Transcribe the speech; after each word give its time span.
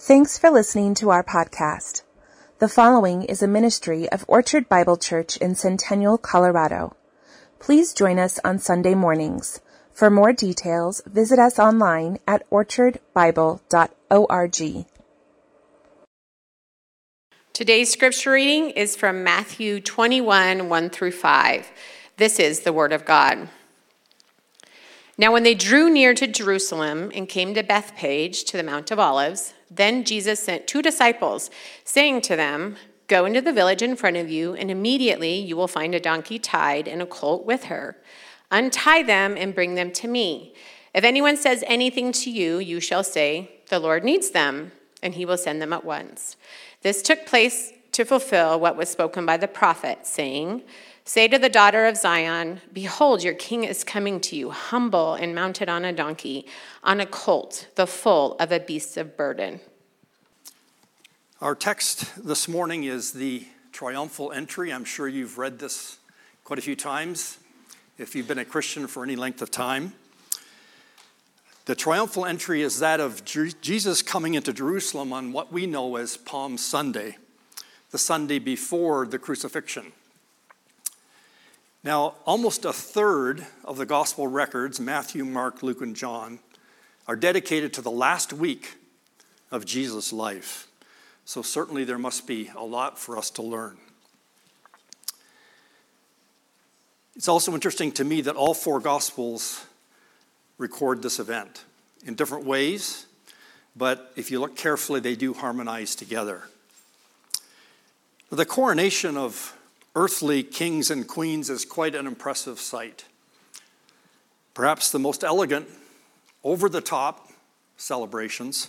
Thanks 0.00 0.38
for 0.38 0.48
listening 0.48 0.94
to 0.94 1.10
our 1.10 1.24
podcast. 1.24 2.02
The 2.60 2.68
following 2.68 3.24
is 3.24 3.42
a 3.42 3.48
ministry 3.48 4.08
of 4.10 4.24
Orchard 4.28 4.68
Bible 4.68 4.96
Church 4.96 5.36
in 5.38 5.56
Centennial, 5.56 6.16
Colorado. 6.16 6.94
Please 7.58 7.92
join 7.92 8.16
us 8.16 8.38
on 8.44 8.60
Sunday 8.60 8.94
mornings. 8.94 9.60
For 9.90 10.08
more 10.08 10.32
details, 10.32 11.02
visit 11.04 11.40
us 11.40 11.58
online 11.58 12.20
at 12.28 12.48
orchardbible.org. 12.48 14.86
Today's 17.52 17.90
scripture 17.90 18.30
reading 18.30 18.70
is 18.70 18.94
from 18.94 19.24
Matthew 19.24 19.80
21 19.80 20.68
1 20.68 20.90
through 20.90 21.10
5. 21.10 21.72
This 22.18 22.38
is 22.38 22.60
the 22.60 22.72
Word 22.72 22.92
of 22.92 23.04
God. 23.04 23.48
Now, 25.20 25.32
when 25.32 25.42
they 25.42 25.56
drew 25.56 25.90
near 25.90 26.14
to 26.14 26.28
Jerusalem 26.28 27.10
and 27.16 27.28
came 27.28 27.52
to 27.54 27.64
Bethpage 27.64 28.46
to 28.46 28.56
the 28.56 28.62
Mount 28.62 28.92
of 28.92 29.00
Olives, 29.00 29.54
then 29.70 30.04
Jesus 30.04 30.40
sent 30.40 30.66
two 30.66 30.82
disciples, 30.82 31.50
saying 31.84 32.22
to 32.22 32.36
them, 32.36 32.76
Go 33.06 33.24
into 33.24 33.40
the 33.40 33.52
village 33.52 33.80
in 33.80 33.96
front 33.96 34.16
of 34.16 34.30
you, 34.30 34.54
and 34.54 34.70
immediately 34.70 35.34
you 35.38 35.56
will 35.56 35.68
find 35.68 35.94
a 35.94 36.00
donkey 36.00 36.38
tied 36.38 36.86
and 36.86 37.00
a 37.00 37.06
colt 37.06 37.46
with 37.46 37.64
her. 37.64 37.96
Untie 38.50 39.02
them 39.02 39.34
and 39.36 39.54
bring 39.54 39.74
them 39.74 39.90
to 39.92 40.08
me. 40.08 40.54
If 40.94 41.04
anyone 41.04 41.36
says 41.36 41.64
anything 41.66 42.12
to 42.12 42.30
you, 42.30 42.58
you 42.58 42.80
shall 42.80 43.04
say, 43.04 43.50
The 43.68 43.78
Lord 43.78 44.04
needs 44.04 44.30
them, 44.30 44.72
and 45.02 45.14
he 45.14 45.24
will 45.24 45.38
send 45.38 45.62
them 45.62 45.72
at 45.72 45.84
once. 45.84 46.36
This 46.82 47.02
took 47.02 47.24
place 47.24 47.72
to 47.92 48.04
fulfill 48.04 48.60
what 48.60 48.76
was 48.76 48.88
spoken 48.88 49.24
by 49.24 49.36
the 49.36 49.48
prophet, 49.48 50.06
saying, 50.06 50.62
Say 51.08 51.26
to 51.28 51.38
the 51.38 51.48
daughter 51.48 51.86
of 51.86 51.96
Zion, 51.96 52.60
Behold, 52.70 53.22
your 53.22 53.32
king 53.32 53.64
is 53.64 53.82
coming 53.82 54.20
to 54.20 54.36
you, 54.36 54.50
humble 54.50 55.14
and 55.14 55.34
mounted 55.34 55.66
on 55.66 55.86
a 55.86 55.90
donkey, 55.90 56.44
on 56.84 57.00
a 57.00 57.06
colt, 57.06 57.66
the 57.76 57.86
foal 57.86 58.36
of 58.38 58.52
a 58.52 58.60
beast 58.60 58.98
of 58.98 59.16
burden. 59.16 59.60
Our 61.40 61.54
text 61.54 62.22
this 62.22 62.46
morning 62.46 62.84
is 62.84 63.12
the 63.12 63.46
triumphal 63.72 64.32
entry. 64.32 64.70
I'm 64.70 64.84
sure 64.84 65.08
you've 65.08 65.38
read 65.38 65.58
this 65.58 65.96
quite 66.44 66.58
a 66.58 66.62
few 66.62 66.76
times 66.76 67.38
if 67.96 68.14
you've 68.14 68.28
been 68.28 68.36
a 68.36 68.44
Christian 68.44 68.86
for 68.86 69.02
any 69.02 69.16
length 69.16 69.40
of 69.40 69.50
time. 69.50 69.94
The 71.64 71.74
triumphal 71.74 72.26
entry 72.26 72.60
is 72.60 72.80
that 72.80 73.00
of 73.00 73.24
Jesus 73.24 74.02
coming 74.02 74.34
into 74.34 74.52
Jerusalem 74.52 75.14
on 75.14 75.32
what 75.32 75.50
we 75.50 75.64
know 75.64 75.96
as 75.96 76.18
Palm 76.18 76.58
Sunday, 76.58 77.16
the 77.92 77.98
Sunday 77.98 78.38
before 78.38 79.06
the 79.06 79.18
crucifixion. 79.18 79.92
Now, 81.84 82.14
almost 82.26 82.64
a 82.64 82.72
third 82.72 83.46
of 83.64 83.76
the 83.78 83.86
gospel 83.86 84.26
records, 84.26 84.80
Matthew, 84.80 85.24
Mark, 85.24 85.62
Luke, 85.62 85.80
and 85.80 85.94
John, 85.94 86.40
are 87.06 87.14
dedicated 87.14 87.72
to 87.74 87.82
the 87.82 87.90
last 87.90 88.32
week 88.32 88.76
of 89.50 89.64
Jesus' 89.64 90.12
life. 90.12 90.66
So, 91.24 91.40
certainly, 91.40 91.84
there 91.84 91.98
must 91.98 92.26
be 92.26 92.50
a 92.56 92.64
lot 92.64 92.98
for 92.98 93.16
us 93.16 93.30
to 93.30 93.42
learn. 93.42 93.76
It's 97.14 97.28
also 97.28 97.54
interesting 97.54 97.92
to 97.92 98.04
me 98.04 98.22
that 98.22 98.36
all 98.36 98.54
four 98.54 98.80
gospels 98.80 99.64
record 100.56 101.02
this 101.02 101.18
event 101.18 101.64
in 102.04 102.14
different 102.14 102.44
ways, 102.44 103.06
but 103.76 104.12
if 104.16 104.30
you 104.30 104.40
look 104.40 104.56
carefully, 104.56 105.00
they 105.00 105.14
do 105.16 105.32
harmonize 105.32 105.94
together. 105.94 106.42
The 108.30 108.44
coronation 108.44 109.16
of 109.16 109.57
earthly 109.98 110.44
kings 110.44 110.92
and 110.92 111.08
queens 111.08 111.50
is 111.50 111.64
quite 111.64 111.96
an 111.96 112.06
impressive 112.06 112.60
sight. 112.60 113.04
Perhaps 114.54 114.92
the 114.92 114.98
most 115.00 115.24
elegant, 115.24 115.68
over 116.44 116.68
the 116.68 116.80
top 116.80 117.30
celebrations 117.76 118.68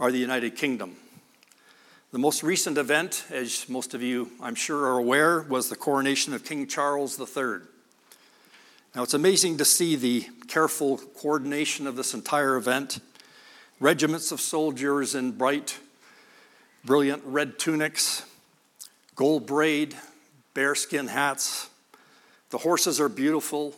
are 0.00 0.10
the 0.10 0.18
United 0.18 0.56
Kingdom. 0.56 0.96
The 2.10 2.18
most 2.18 2.42
recent 2.42 2.76
event, 2.76 3.24
as 3.30 3.68
most 3.68 3.94
of 3.94 4.02
you 4.02 4.32
I'm 4.42 4.56
sure 4.56 4.86
are 4.86 4.98
aware, 4.98 5.42
was 5.42 5.68
the 5.68 5.76
coronation 5.76 6.34
of 6.34 6.44
King 6.44 6.66
Charles 6.66 7.20
III. 7.20 7.60
Now 8.96 9.04
it's 9.04 9.14
amazing 9.14 9.58
to 9.58 9.64
see 9.64 9.94
the 9.94 10.26
careful 10.48 10.98
coordination 10.98 11.86
of 11.86 11.94
this 11.94 12.14
entire 12.14 12.56
event. 12.56 12.98
Regiments 13.78 14.32
of 14.32 14.40
soldiers 14.40 15.14
in 15.14 15.32
bright, 15.32 15.78
brilliant 16.84 17.22
red 17.24 17.60
tunics, 17.60 18.24
gold 19.14 19.46
braid, 19.46 19.94
bearskin 20.56 21.06
hats. 21.06 21.68
The 22.48 22.56
horses 22.56 22.98
are 22.98 23.10
beautiful, 23.10 23.74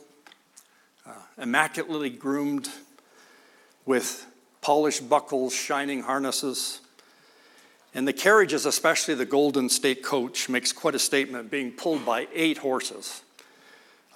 uh, 1.04 1.10
immaculately 1.42 2.08
groomed 2.08 2.68
with 3.84 4.24
polished 4.60 5.08
buckles, 5.08 5.52
shining 5.52 6.02
harnesses. 6.04 6.80
And 7.94 8.06
the 8.06 8.12
carriages, 8.12 8.64
especially 8.64 9.14
the 9.14 9.26
Golden 9.26 9.68
State 9.68 10.04
Coach, 10.04 10.48
makes 10.48 10.72
quite 10.72 10.94
a 10.94 11.00
statement, 11.00 11.50
being 11.50 11.72
pulled 11.72 12.06
by 12.06 12.28
eight 12.32 12.58
horses. 12.58 13.22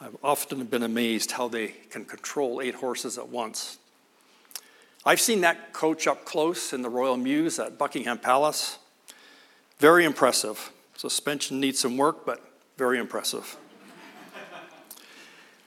I've 0.01 0.17
often 0.23 0.65
been 0.67 0.85
amazed 0.85 1.33
how 1.33 1.49
they 1.49 1.69
can 1.91 2.05
control 2.05 2.61
eight 2.61 2.77
horses 2.77 3.19
at 3.19 3.29
once. 3.29 3.79
I've 5.05 5.21
seen 5.21 5.41
that 5.41 5.73
coach 5.73 6.07
up 6.07 6.25
close 6.25 6.73
in 6.73 6.83
the 6.83 6.89
Royal 6.89 7.17
Mews 7.17 7.59
at 7.59 7.77
Buckingham 7.77 8.19
Palace. 8.19 8.79
Very 9.81 10.05
impressive. 10.05 10.71
Suspension 10.97 11.59
needs 11.59 11.81
some 11.81 11.97
work, 11.97 12.25
but 12.25 12.52
very 12.77 12.99
impressive. 12.99 13.57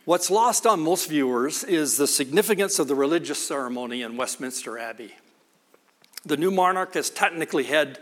What's 0.06 0.30
lost 0.30 0.68
on 0.68 0.82
most 0.82 1.10
viewers 1.10 1.64
is 1.64 1.98
the 1.98 2.06
significance 2.06 2.78
of 2.78 2.88
the 2.88 2.94
religious 2.94 3.44
ceremony 3.44 4.04
in 4.04 4.18
Westminster 4.18 4.78
Abbey. 4.78 5.16
The 6.24 6.38
new 6.38 6.52
monarch 6.52 6.96
is 6.96 7.10
technically 7.10 7.64
head 7.64 8.00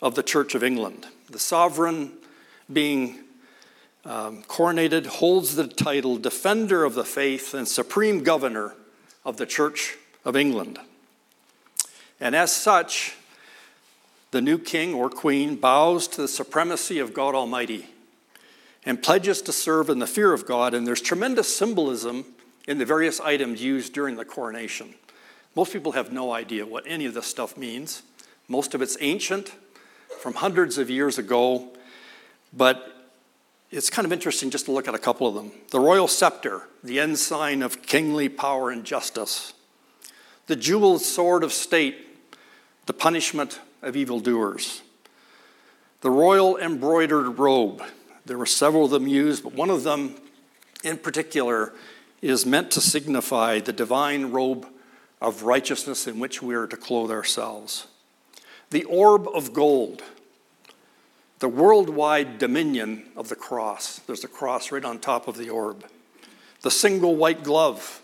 of 0.00 0.14
the 0.14 0.22
Church 0.22 0.54
of 0.54 0.64
England. 0.64 1.06
The 1.30 1.38
sovereign, 1.38 2.12
being 2.72 3.20
um, 4.06 4.42
coronated, 4.44 5.06
holds 5.06 5.54
the 5.54 5.66
title 5.66 6.16
Defender 6.16 6.82
of 6.82 6.94
the 6.94 7.04
Faith 7.04 7.52
and 7.52 7.68
Supreme 7.68 8.22
Governor 8.22 8.74
of 9.22 9.36
the 9.36 9.46
Church 9.46 9.96
of 10.24 10.36
England. 10.36 10.78
And 12.20 12.34
as 12.34 12.52
such, 12.52 13.16
the 14.30 14.40
new 14.40 14.58
king 14.58 14.94
or 14.94 15.10
queen 15.10 15.56
bows 15.56 16.08
to 16.08 16.22
the 16.22 16.28
supremacy 16.28 16.98
of 16.98 17.12
God 17.12 17.34
Almighty 17.34 17.86
and 18.86 19.02
pledges 19.02 19.42
to 19.42 19.52
serve 19.52 19.88
in 19.88 19.98
the 19.98 20.06
fear 20.06 20.32
of 20.32 20.46
God. 20.46 20.74
And 20.74 20.86
there's 20.86 21.00
tremendous 21.00 21.54
symbolism 21.54 22.24
in 22.66 22.78
the 22.78 22.84
various 22.84 23.20
items 23.20 23.62
used 23.62 23.92
during 23.92 24.16
the 24.16 24.24
coronation. 24.24 24.94
Most 25.54 25.72
people 25.72 25.92
have 25.92 26.12
no 26.12 26.32
idea 26.32 26.66
what 26.66 26.84
any 26.86 27.06
of 27.06 27.14
this 27.14 27.26
stuff 27.26 27.56
means. 27.56 28.02
Most 28.48 28.74
of 28.74 28.82
it's 28.82 28.96
ancient, 29.00 29.52
from 30.18 30.34
hundreds 30.34 30.78
of 30.78 30.90
years 30.90 31.18
ago, 31.18 31.68
but 32.52 33.08
it's 33.70 33.90
kind 33.90 34.06
of 34.06 34.12
interesting 34.12 34.50
just 34.50 34.66
to 34.66 34.72
look 34.72 34.88
at 34.88 34.94
a 34.94 34.98
couple 34.98 35.26
of 35.26 35.34
them. 35.34 35.52
The 35.70 35.80
royal 35.80 36.08
scepter, 36.08 36.62
the 36.82 37.00
ensign 37.00 37.62
of 37.62 37.82
kingly 37.82 38.28
power 38.28 38.70
and 38.70 38.84
justice. 38.84 39.52
The 40.46 40.56
jeweled 40.56 41.02
sword 41.02 41.42
of 41.42 41.52
state, 41.52 41.96
the 42.86 42.92
punishment 42.92 43.60
of 43.82 43.96
evildoers. 43.96 44.82
The 46.02 46.10
royal 46.10 46.56
embroidered 46.56 47.38
robe. 47.38 47.82
There 48.26 48.38
were 48.38 48.46
several 48.46 48.86
of 48.86 48.90
them 48.90 49.06
used, 49.06 49.42
but 49.42 49.54
one 49.54 49.70
of 49.70 49.82
them 49.82 50.16
in 50.82 50.98
particular 50.98 51.72
is 52.22 52.46
meant 52.46 52.70
to 52.72 52.80
signify 52.80 53.60
the 53.60 53.72
divine 53.72 54.30
robe 54.30 54.66
of 55.20 55.42
righteousness 55.42 56.06
in 56.06 56.18
which 56.18 56.42
we 56.42 56.54
are 56.54 56.66
to 56.66 56.76
clothe 56.76 57.10
ourselves. 57.10 57.86
The 58.70 58.84
orb 58.84 59.28
of 59.28 59.52
gold, 59.52 60.02
the 61.38 61.48
worldwide 61.48 62.38
dominion 62.38 63.04
of 63.16 63.28
the 63.28 63.36
cross. 63.36 63.98
There's 64.00 64.24
a 64.24 64.28
cross 64.28 64.72
right 64.72 64.84
on 64.84 64.98
top 64.98 65.28
of 65.28 65.36
the 65.36 65.50
orb. 65.50 65.84
The 66.62 66.70
single 66.70 67.16
white 67.16 67.42
glove, 67.42 68.02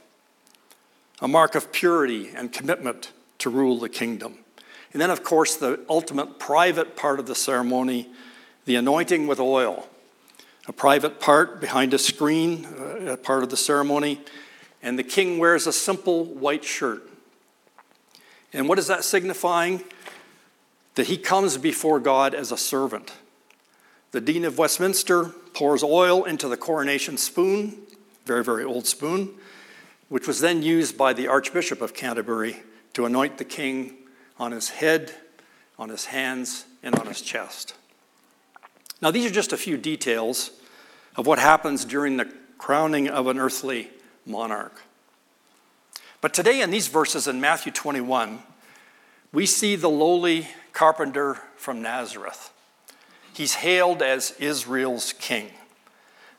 a 1.20 1.28
mark 1.28 1.54
of 1.54 1.72
purity 1.72 2.30
and 2.34 2.52
commitment 2.52 3.12
to 3.38 3.50
rule 3.50 3.78
the 3.78 3.88
kingdom. 3.88 4.38
And 4.92 5.00
then, 5.00 5.10
of 5.10 5.22
course, 5.22 5.56
the 5.56 5.80
ultimate 5.88 6.38
private 6.38 6.96
part 6.96 7.20
of 7.20 7.26
the 7.26 7.34
ceremony, 7.34 8.08
the 8.64 8.76
anointing 8.76 9.26
with 9.26 9.40
oil. 9.40 9.88
A 10.70 10.72
private 10.72 11.18
part 11.18 11.60
behind 11.60 11.92
a 11.94 11.98
screen, 11.98 12.64
uh, 12.64 13.14
a 13.14 13.16
part 13.16 13.42
of 13.42 13.50
the 13.50 13.56
ceremony. 13.56 14.20
And 14.80 14.96
the 14.96 15.02
king 15.02 15.38
wears 15.38 15.66
a 15.66 15.72
simple 15.72 16.24
white 16.24 16.62
shirt. 16.62 17.10
And 18.52 18.68
what 18.68 18.78
is 18.78 18.86
that 18.86 19.02
signifying? 19.02 19.82
That 20.94 21.08
he 21.08 21.16
comes 21.16 21.58
before 21.58 21.98
God 21.98 22.36
as 22.36 22.52
a 22.52 22.56
servant. 22.56 23.14
The 24.12 24.20
Dean 24.20 24.44
of 24.44 24.58
Westminster 24.58 25.30
pours 25.54 25.82
oil 25.82 26.22
into 26.22 26.46
the 26.46 26.56
coronation 26.56 27.16
spoon, 27.16 27.76
very, 28.24 28.44
very 28.44 28.62
old 28.62 28.86
spoon, 28.86 29.30
which 30.08 30.28
was 30.28 30.38
then 30.38 30.62
used 30.62 30.96
by 30.96 31.12
the 31.12 31.26
Archbishop 31.26 31.82
of 31.82 31.94
Canterbury 31.94 32.62
to 32.92 33.06
anoint 33.06 33.38
the 33.38 33.44
king 33.44 33.94
on 34.38 34.52
his 34.52 34.68
head, 34.68 35.14
on 35.80 35.88
his 35.88 36.04
hands, 36.04 36.66
and 36.80 36.94
on 36.94 37.06
his 37.06 37.22
chest. 37.22 37.74
Now, 39.02 39.10
these 39.10 39.26
are 39.26 39.34
just 39.34 39.52
a 39.52 39.56
few 39.56 39.76
details 39.76 40.52
of 41.16 41.26
what 41.26 41.38
happens 41.38 41.84
during 41.84 42.16
the 42.16 42.32
crowning 42.58 43.08
of 43.08 43.26
an 43.26 43.38
earthly 43.38 43.90
monarch. 44.26 44.82
But 46.20 46.34
today, 46.34 46.60
in 46.60 46.70
these 46.70 46.88
verses 46.88 47.26
in 47.26 47.40
Matthew 47.40 47.72
21, 47.72 48.40
we 49.32 49.46
see 49.46 49.76
the 49.76 49.88
lowly 49.88 50.48
carpenter 50.72 51.38
from 51.56 51.80
Nazareth. 51.80 52.52
He's 53.32 53.54
hailed 53.54 54.02
as 54.02 54.32
Israel's 54.38 55.14
king. 55.14 55.50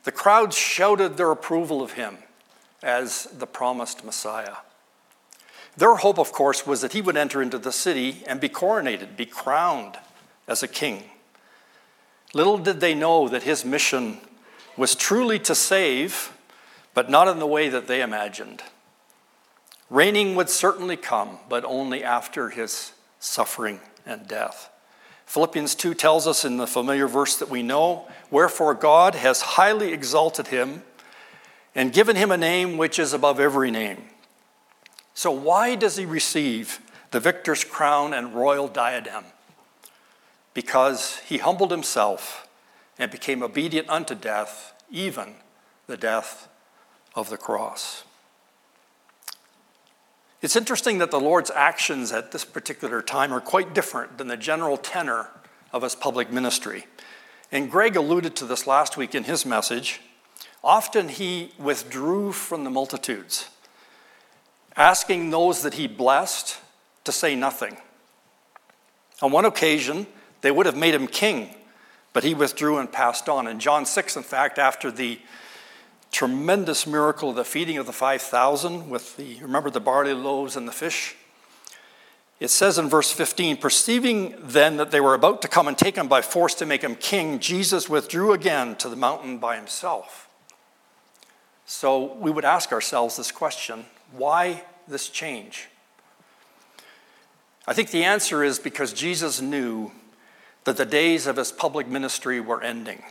The 0.04 0.12
crowds 0.12 0.56
shouted 0.56 1.16
their 1.16 1.30
approval 1.30 1.82
of 1.82 1.92
him 1.92 2.18
as 2.82 3.24
the 3.24 3.46
promised 3.46 4.04
Messiah. 4.04 4.56
Their 5.76 5.96
hope, 5.96 6.18
of 6.18 6.32
course, 6.32 6.66
was 6.66 6.80
that 6.82 6.92
he 6.92 7.00
would 7.00 7.16
enter 7.16 7.40
into 7.40 7.58
the 7.58 7.72
city 7.72 8.22
and 8.26 8.40
be 8.40 8.48
coronated, 8.48 9.16
be 9.16 9.26
crowned 9.26 9.98
as 10.46 10.62
a 10.62 10.68
king. 10.68 11.04
Little 12.34 12.58
did 12.58 12.80
they 12.80 12.94
know 12.94 13.28
that 13.28 13.44
his 13.44 13.64
mission 13.64 14.18
was 14.76 14.94
truly 14.94 15.38
to 15.40 15.54
save, 15.54 16.32
but 16.94 17.10
not 17.10 17.28
in 17.28 17.38
the 17.38 17.46
way 17.46 17.68
that 17.68 17.86
they 17.86 18.02
imagined. 18.02 18.62
Reigning 19.90 20.34
would 20.34 20.48
certainly 20.48 20.96
come, 20.96 21.38
but 21.48 21.64
only 21.64 22.02
after 22.02 22.48
his 22.48 22.92
suffering 23.20 23.80
and 24.06 24.26
death. 24.26 24.70
Philippians 25.26 25.74
2 25.74 25.94
tells 25.94 26.26
us 26.26 26.44
in 26.44 26.56
the 26.56 26.66
familiar 26.66 27.06
verse 27.06 27.36
that 27.36 27.48
we 27.48 27.62
know, 27.62 28.06
Wherefore 28.30 28.74
God 28.74 29.14
has 29.14 29.40
highly 29.42 29.92
exalted 29.92 30.48
him 30.48 30.82
and 31.74 31.92
given 31.92 32.16
him 32.16 32.30
a 32.30 32.36
name 32.36 32.76
which 32.76 32.98
is 32.98 33.12
above 33.12 33.40
every 33.40 33.70
name. 33.70 34.04
So, 35.14 35.30
why 35.30 35.74
does 35.74 35.96
he 35.96 36.06
receive 36.06 36.80
the 37.10 37.20
victor's 37.20 37.64
crown 37.64 38.14
and 38.14 38.34
royal 38.34 38.68
diadem? 38.68 39.24
Because 40.54 41.18
he 41.20 41.38
humbled 41.38 41.70
himself 41.70 42.41
and 43.02 43.10
became 43.10 43.42
obedient 43.42 43.90
unto 43.90 44.14
death, 44.14 44.74
even 44.88 45.34
the 45.88 45.96
death 45.96 46.48
of 47.16 47.30
the 47.30 47.36
cross. 47.36 48.04
It's 50.40 50.54
interesting 50.54 50.98
that 50.98 51.10
the 51.10 51.18
Lord's 51.18 51.50
actions 51.50 52.12
at 52.12 52.30
this 52.30 52.44
particular 52.44 53.02
time 53.02 53.32
are 53.32 53.40
quite 53.40 53.74
different 53.74 54.18
than 54.18 54.28
the 54.28 54.36
general 54.36 54.76
tenor 54.76 55.30
of 55.72 55.82
his 55.82 55.96
public 55.96 56.30
ministry. 56.30 56.86
And 57.50 57.68
Greg 57.68 57.96
alluded 57.96 58.36
to 58.36 58.46
this 58.46 58.68
last 58.68 58.96
week 58.96 59.16
in 59.16 59.24
his 59.24 59.44
message. 59.44 60.00
Often 60.62 61.08
he 61.08 61.50
withdrew 61.58 62.30
from 62.30 62.62
the 62.62 62.70
multitudes, 62.70 63.48
asking 64.76 65.30
those 65.30 65.62
that 65.62 65.74
he 65.74 65.88
blessed 65.88 66.56
to 67.02 67.10
say 67.10 67.34
nothing. 67.34 67.78
On 69.20 69.32
one 69.32 69.44
occasion, 69.44 70.06
they 70.40 70.52
would 70.52 70.66
have 70.66 70.76
made 70.76 70.94
him 70.94 71.08
king, 71.08 71.56
but 72.12 72.24
he 72.24 72.34
withdrew 72.34 72.78
and 72.78 72.90
passed 72.90 73.28
on. 73.28 73.46
In 73.46 73.58
John 73.58 73.86
6, 73.86 74.16
in 74.16 74.22
fact, 74.22 74.58
after 74.58 74.90
the 74.90 75.20
tremendous 76.10 76.86
miracle 76.86 77.30
of 77.30 77.36
the 77.36 77.44
feeding 77.44 77.78
of 77.78 77.86
the 77.86 77.92
5,000 77.92 78.90
with 78.90 79.16
the, 79.16 79.38
remember 79.40 79.70
the 79.70 79.80
barley 79.80 80.12
loaves 80.12 80.56
and 80.56 80.68
the 80.68 80.72
fish? 80.72 81.16
It 82.38 82.48
says 82.48 82.76
in 82.76 82.88
verse 82.88 83.12
15, 83.12 83.58
perceiving 83.58 84.34
then 84.38 84.76
that 84.76 84.90
they 84.90 85.00
were 85.00 85.14
about 85.14 85.42
to 85.42 85.48
come 85.48 85.68
and 85.68 85.78
take 85.78 85.96
him 85.96 86.08
by 86.08 86.22
force 86.22 86.54
to 86.56 86.66
make 86.66 86.82
him 86.82 86.96
king, 86.96 87.38
Jesus 87.38 87.88
withdrew 87.88 88.32
again 88.32 88.74
to 88.76 88.88
the 88.88 88.96
mountain 88.96 89.38
by 89.38 89.56
himself. 89.56 90.28
So 91.66 92.14
we 92.14 92.30
would 92.30 92.44
ask 92.44 92.72
ourselves 92.72 93.16
this 93.16 93.30
question 93.30 93.86
why 94.10 94.64
this 94.88 95.08
change? 95.08 95.68
I 97.66 97.74
think 97.74 97.90
the 97.90 98.04
answer 98.04 98.42
is 98.42 98.58
because 98.58 98.92
Jesus 98.92 99.40
knew 99.40 99.92
that 100.64 100.76
the 100.76 100.86
days 100.86 101.26
of 101.26 101.36
his 101.36 101.52
public 101.52 101.88
ministry 101.88 102.40
were 102.40 102.62
ending. 102.62 103.02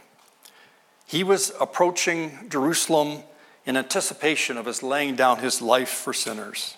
He 1.05 1.23
was 1.23 1.51
approaching 1.59 2.47
Jerusalem 2.49 3.23
in 3.65 3.75
anticipation 3.75 4.57
of 4.57 4.65
his 4.65 4.81
laying 4.81 5.15
down 5.15 5.39
his 5.39 5.61
life 5.61 5.89
for 5.89 6.13
sinners. 6.13 6.77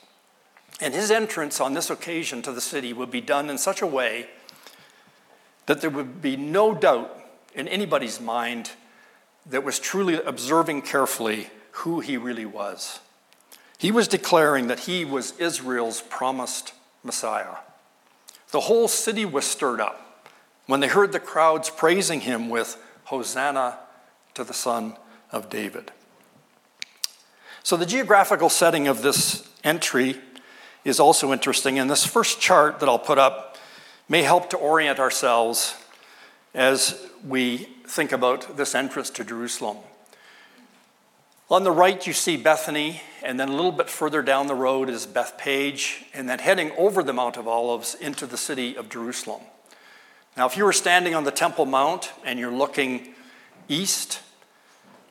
And 0.81 0.93
his 0.93 1.11
entrance 1.11 1.61
on 1.61 1.73
this 1.73 1.89
occasion 1.89 2.41
to 2.41 2.51
the 2.51 2.61
city 2.61 2.93
would 2.93 3.11
be 3.11 3.21
done 3.21 3.49
in 3.49 3.57
such 3.57 3.81
a 3.81 3.87
way 3.87 4.27
that 5.67 5.81
there 5.81 5.89
would 5.89 6.21
be 6.21 6.35
no 6.35 6.73
doubt 6.73 7.15
in 7.53 7.67
anybody's 7.67 8.19
mind 8.19 8.71
that 9.45 9.63
was 9.63 9.79
truly 9.79 10.15
observing 10.15 10.81
carefully 10.81 11.49
who 11.71 11.99
he 11.99 12.17
really 12.17 12.45
was. 12.45 12.99
He 13.77 13.91
was 13.91 14.07
declaring 14.07 14.67
that 14.67 14.81
he 14.81 15.05
was 15.05 15.37
Israel's 15.37 16.01
promised 16.01 16.73
Messiah. 17.03 17.57
The 18.51 18.61
whole 18.61 18.87
city 18.87 19.25
was 19.25 19.45
stirred 19.45 19.79
up 19.79 20.02
when 20.65 20.79
they 20.79 20.87
heard 20.87 21.11
the 21.11 21.19
crowds 21.19 21.69
praising 21.69 22.21
him 22.21 22.49
with 22.49 22.77
Hosanna 23.05 23.79
to 24.33 24.43
the 24.43 24.53
Son 24.53 24.95
of 25.31 25.49
David. 25.49 25.91
So, 27.63 27.77
the 27.77 27.85
geographical 27.85 28.49
setting 28.49 28.87
of 28.87 29.01
this 29.01 29.47
entry 29.63 30.19
is 30.83 30.99
also 30.99 31.31
interesting, 31.31 31.79
and 31.79 31.89
this 31.89 32.05
first 32.05 32.41
chart 32.41 32.79
that 32.79 32.89
I'll 32.89 32.99
put 32.99 33.17
up 33.17 33.57
may 34.09 34.21
help 34.21 34.49
to 34.49 34.57
orient 34.57 34.99
ourselves 34.99 35.75
as 36.53 37.07
we 37.25 37.69
think 37.87 38.11
about 38.11 38.57
this 38.57 38.75
entrance 38.75 39.09
to 39.11 39.23
Jerusalem. 39.23 39.77
On 41.49 41.63
the 41.63 41.71
right, 41.71 42.05
you 42.05 42.13
see 42.13 42.35
Bethany, 42.35 43.01
and 43.21 43.39
then 43.39 43.49
a 43.49 43.55
little 43.55 43.71
bit 43.71 43.89
further 43.89 44.21
down 44.21 44.47
the 44.47 44.55
road 44.55 44.89
is 44.89 45.05
Bethpage, 45.05 46.03
and 46.13 46.27
then 46.27 46.39
heading 46.39 46.71
over 46.77 47.03
the 47.03 47.13
Mount 47.13 47.37
of 47.37 47.47
Olives 47.47 47.95
into 47.95 48.25
the 48.25 48.37
city 48.37 48.75
of 48.75 48.89
Jerusalem. 48.89 49.41
Now, 50.35 50.47
if 50.47 50.57
you 50.57 50.63
were 50.63 50.73
standing 50.73 51.13
on 51.13 51.25
the 51.25 51.31
Temple 51.31 51.65
Mount 51.65 52.11
and 52.25 52.39
you're 52.39 52.51
looking 52.51 53.13
east 53.67 54.21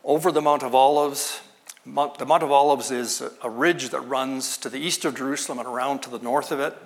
over 0.04 0.32
the 0.32 0.42
Mount 0.42 0.62
of 0.62 0.74
Olives. 0.74 1.40
The 1.84 1.90
Mount 2.26 2.42
of 2.42 2.50
Olives 2.50 2.90
is 2.90 3.22
a 3.42 3.50
ridge 3.50 3.90
that 3.90 4.00
runs 4.00 4.56
to 4.58 4.68
the 4.68 4.78
east 4.78 5.04
of 5.04 5.16
Jerusalem 5.16 5.58
and 5.58 5.68
around 5.68 6.00
to 6.02 6.10
the 6.10 6.18
north 6.18 6.52
of 6.52 6.60
it. 6.60 6.76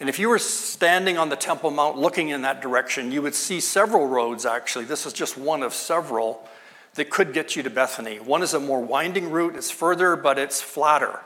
And 0.00 0.08
if 0.08 0.18
you 0.18 0.28
were 0.28 0.38
standing 0.38 1.16
on 1.18 1.28
the 1.28 1.36
Temple 1.36 1.70
Mount 1.70 1.96
looking 1.96 2.30
in 2.30 2.42
that 2.42 2.60
direction, 2.60 3.12
you 3.12 3.22
would 3.22 3.34
see 3.34 3.60
several 3.60 4.06
roads 4.06 4.44
actually. 4.46 4.84
This 4.84 5.06
is 5.06 5.12
just 5.12 5.36
one 5.36 5.62
of 5.62 5.74
several 5.74 6.48
that 6.94 7.10
could 7.10 7.32
get 7.32 7.56
you 7.56 7.62
to 7.62 7.70
Bethany. 7.70 8.18
One 8.18 8.42
is 8.42 8.52
a 8.52 8.60
more 8.60 8.80
winding 8.80 9.30
route, 9.30 9.56
it's 9.56 9.70
further, 9.70 10.16
but 10.16 10.38
it's 10.38 10.60
flatter. 10.60 11.20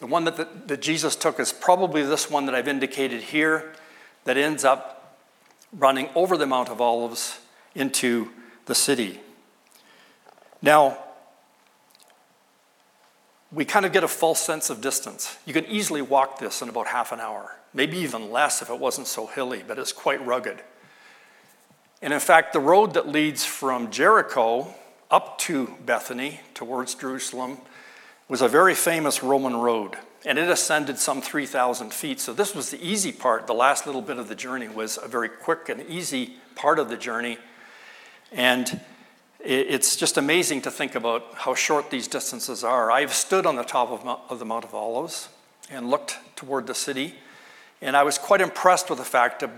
The 0.00 0.06
one 0.06 0.24
that, 0.24 0.36
that, 0.36 0.68
that 0.68 0.82
Jesus 0.82 1.16
took 1.16 1.40
is 1.40 1.52
probably 1.52 2.02
this 2.02 2.30
one 2.30 2.46
that 2.46 2.54
I've 2.54 2.68
indicated 2.68 3.22
here 3.22 3.72
that 4.24 4.36
ends 4.36 4.64
up 4.64 4.93
running 5.76 6.08
over 6.14 6.36
the 6.36 6.46
Mount 6.46 6.68
of 6.68 6.80
Olives 6.80 7.40
into 7.74 8.30
the 8.66 8.74
city. 8.74 9.20
Now, 10.62 10.98
we 13.52 13.64
kind 13.64 13.86
of 13.86 13.92
get 13.92 14.02
a 14.02 14.08
false 14.08 14.40
sense 14.40 14.70
of 14.70 14.80
distance. 14.80 15.38
You 15.46 15.52
can 15.52 15.66
easily 15.66 16.02
walk 16.02 16.38
this 16.38 16.62
in 16.62 16.68
about 16.68 16.88
half 16.88 17.12
an 17.12 17.20
hour, 17.20 17.56
maybe 17.72 17.98
even 17.98 18.30
less 18.32 18.62
if 18.62 18.70
it 18.70 18.78
wasn't 18.78 19.06
so 19.06 19.26
hilly, 19.26 19.62
but 19.66 19.78
it's 19.78 19.92
quite 19.92 20.24
rugged. 20.26 20.62
And 22.02 22.12
in 22.12 22.20
fact, 22.20 22.52
the 22.52 22.60
road 22.60 22.94
that 22.94 23.08
leads 23.08 23.44
from 23.44 23.90
Jericho 23.90 24.74
up 25.10 25.38
to 25.38 25.74
Bethany 25.86 26.40
towards 26.54 26.94
Jerusalem 26.94 27.58
was 28.28 28.42
a 28.42 28.48
very 28.48 28.74
famous 28.74 29.22
Roman 29.22 29.54
road, 29.54 29.96
and 30.24 30.38
it 30.38 30.48
ascended 30.48 30.98
some 30.98 31.20
3,000 31.20 31.92
feet. 31.92 32.20
So 32.20 32.32
this 32.32 32.54
was 32.54 32.70
the 32.70 32.82
easy 32.82 33.12
part. 33.12 33.46
The 33.46 33.54
last 33.54 33.86
little 33.86 34.02
bit 34.02 34.18
of 34.18 34.28
the 34.28 34.34
journey 34.34 34.68
was 34.68 34.98
a 35.02 35.08
very 35.08 35.28
quick 35.28 35.68
and 35.68 35.82
easy 35.82 36.36
part 36.54 36.78
of 36.78 36.88
the 36.88 36.96
journey. 36.96 37.38
And 38.32 38.80
it's 39.40 39.96
just 39.96 40.16
amazing 40.16 40.62
to 40.62 40.70
think 40.70 40.94
about 40.94 41.26
how 41.34 41.54
short 41.54 41.90
these 41.90 42.08
distances 42.08 42.64
are. 42.64 42.90
I've 42.90 43.12
stood 43.12 43.44
on 43.44 43.56
the 43.56 43.62
top 43.62 43.90
of, 43.90 44.38
the 44.38 44.44
Mount 44.44 44.64
of 44.64 44.74
Olives 44.74 45.28
and 45.70 45.90
looked 45.90 46.18
toward 46.34 46.66
the 46.66 46.74
city, 46.74 47.14
and 47.82 47.94
I 47.96 48.02
was 48.02 48.16
quite 48.16 48.40
impressed 48.40 48.88
with 48.88 48.98
the 48.98 49.04
fact 49.04 49.40
that 49.40 49.50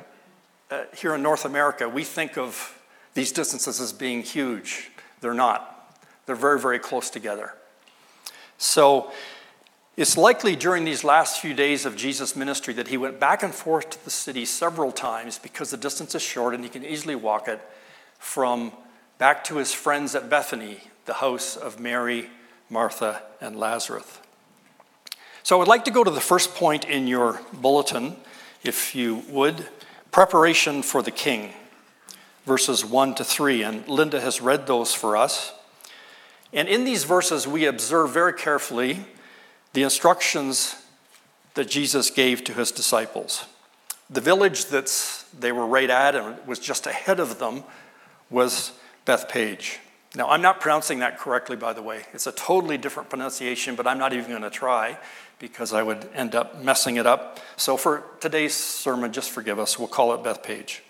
uh, 0.71 0.85
here 0.97 1.15
in 1.15 1.23
North 1.23 1.45
America, 1.45 1.89
we 1.89 2.03
think 2.03 2.37
of 2.37 2.83
these 3.15 3.31
distances 3.31 3.81
as 3.81 3.93
being 3.93 4.23
huge. 4.23 4.91
They're 5.21 5.35
not, 5.35 5.97
they're 6.27 6.35
very, 6.35 6.59
very 6.59 6.81
close 6.81 7.09
together. 7.09 7.55
So, 8.59 9.13
it's 9.97 10.17
likely 10.17 10.57
during 10.57 10.85
these 10.85 11.05
last 11.05 11.41
few 11.41 11.55
days 11.55 11.87
of 11.87 11.97
Jesus' 11.97 12.37
ministry 12.37 12.75
that 12.75 12.89
he 12.89 12.99
went 12.99 13.19
back 13.19 13.43
and 13.43 13.55
forth 13.55 13.91
to 13.91 14.05
the 14.05 14.11
city 14.11 14.45
several 14.45 14.93
times 14.93 15.39
because 15.39 15.71
the 15.71 15.77
distance 15.79 16.15
is 16.15 16.23
short 16.23 16.55
and 16.55 16.63
he 16.63 16.69
can 16.69 16.85
easily 16.85 17.15
walk 17.15 17.49
it 17.49 17.61
from 18.19 18.73
back 19.19 19.43
to 19.45 19.57
his 19.57 19.73
friends 19.73 20.15
at 20.15 20.29
Bethany, 20.29 20.81
the 21.07 21.15
house 21.15 21.57
of 21.57 21.81
Mary, 21.81 22.29
Martha, 22.69 23.23
and 23.41 23.57
Lazarus. 23.59 24.21
So 25.43 25.57
I 25.57 25.59
would 25.61 25.69
like 25.69 25.85
to 25.87 25.91
go 25.91 26.05
to 26.05 26.11
the 26.11 26.21
first 26.21 26.55
point 26.55 26.85
in 26.85 27.07
your 27.07 27.41
bulletin, 27.53 28.17
if 28.65 28.95
you 28.95 29.23
would 29.29 29.67
preparation 30.11 30.83
for 30.83 31.03
the 31.03 31.11
king, 31.11 31.51
verses 32.45 32.85
1 32.85 33.15
to 33.15 33.25
3. 33.25 33.63
And 33.63 33.89
Linda 33.89 34.21
has 34.21 34.41
read 34.41 34.67
those 34.67 34.93
for 34.93 35.17
us. 35.17 35.53
And 36.53 36.69
in 36.69 36.85
these 36.85 37.05
verses, 37.05 37.47
we 37.47 37.65
observe 37.65 38.11
very 38.11 38.33
carefully 38.33 39.07
the 39.77 39.83
instructions 39.83 40.75
that 41.53 41.69
Jesus 41.69 42.09
gave 42.09 42.43
to 42.45 42.55
his 42.55 42.73
disciples. 42.73 43.45
The 44.09 44.23
village 44.23 44.65
that 44.67 44.91
they 45.39 45.53
were 45.53 45.67
right 45.67 45.91
at 45.91 46.15
and 46.15 46.39
was 46.47 46.59
just 46.59 46.87
ahead 46.87 47.21
of 47.21 47.39
them 47.39 47.63
was 48.31 48.73
Bethphage. 49.05 49.79
Now, 50.15 50.31
I'm 50.31 50.41
not 50.41 50.63
pronouncing 50.63 51.01
that 51.01 51.19
correctly, 51.19 51.57
by 51.57 51.75
the 51.75 51.83
way. 51.83 52.07
It's 52.15 52.27
a 52.27 52.33
totally 52.33 52.79
different 52.79 53.11
pronunciation, 53.11 53.75
but 53.75 53.87
I'm 53.87 53.99
not 53.99 54.15
even 54.15 54.31
going 54.31 54.41
to 54.41 54.49
try 54.49 54.97
because 55.39 55.75
I 55.75 55.83
would 55.83 56.09
end 56.15 56.35
up 56.35 56.63
messing 56.63 56.97
it 56.97 57.07
up. 57.07 57.39
So 57.59 57.77
for 57.77 58.03
today's 58.19 58.55
sermon, 58.55 59.13
just 59.13 59.31
forgive 59.31 59.59
us. 59.59 59.79
We'll 59.79 59.89
call 59.89 60.15
it 60.15 60.23
Bethpage. 60.23 60.81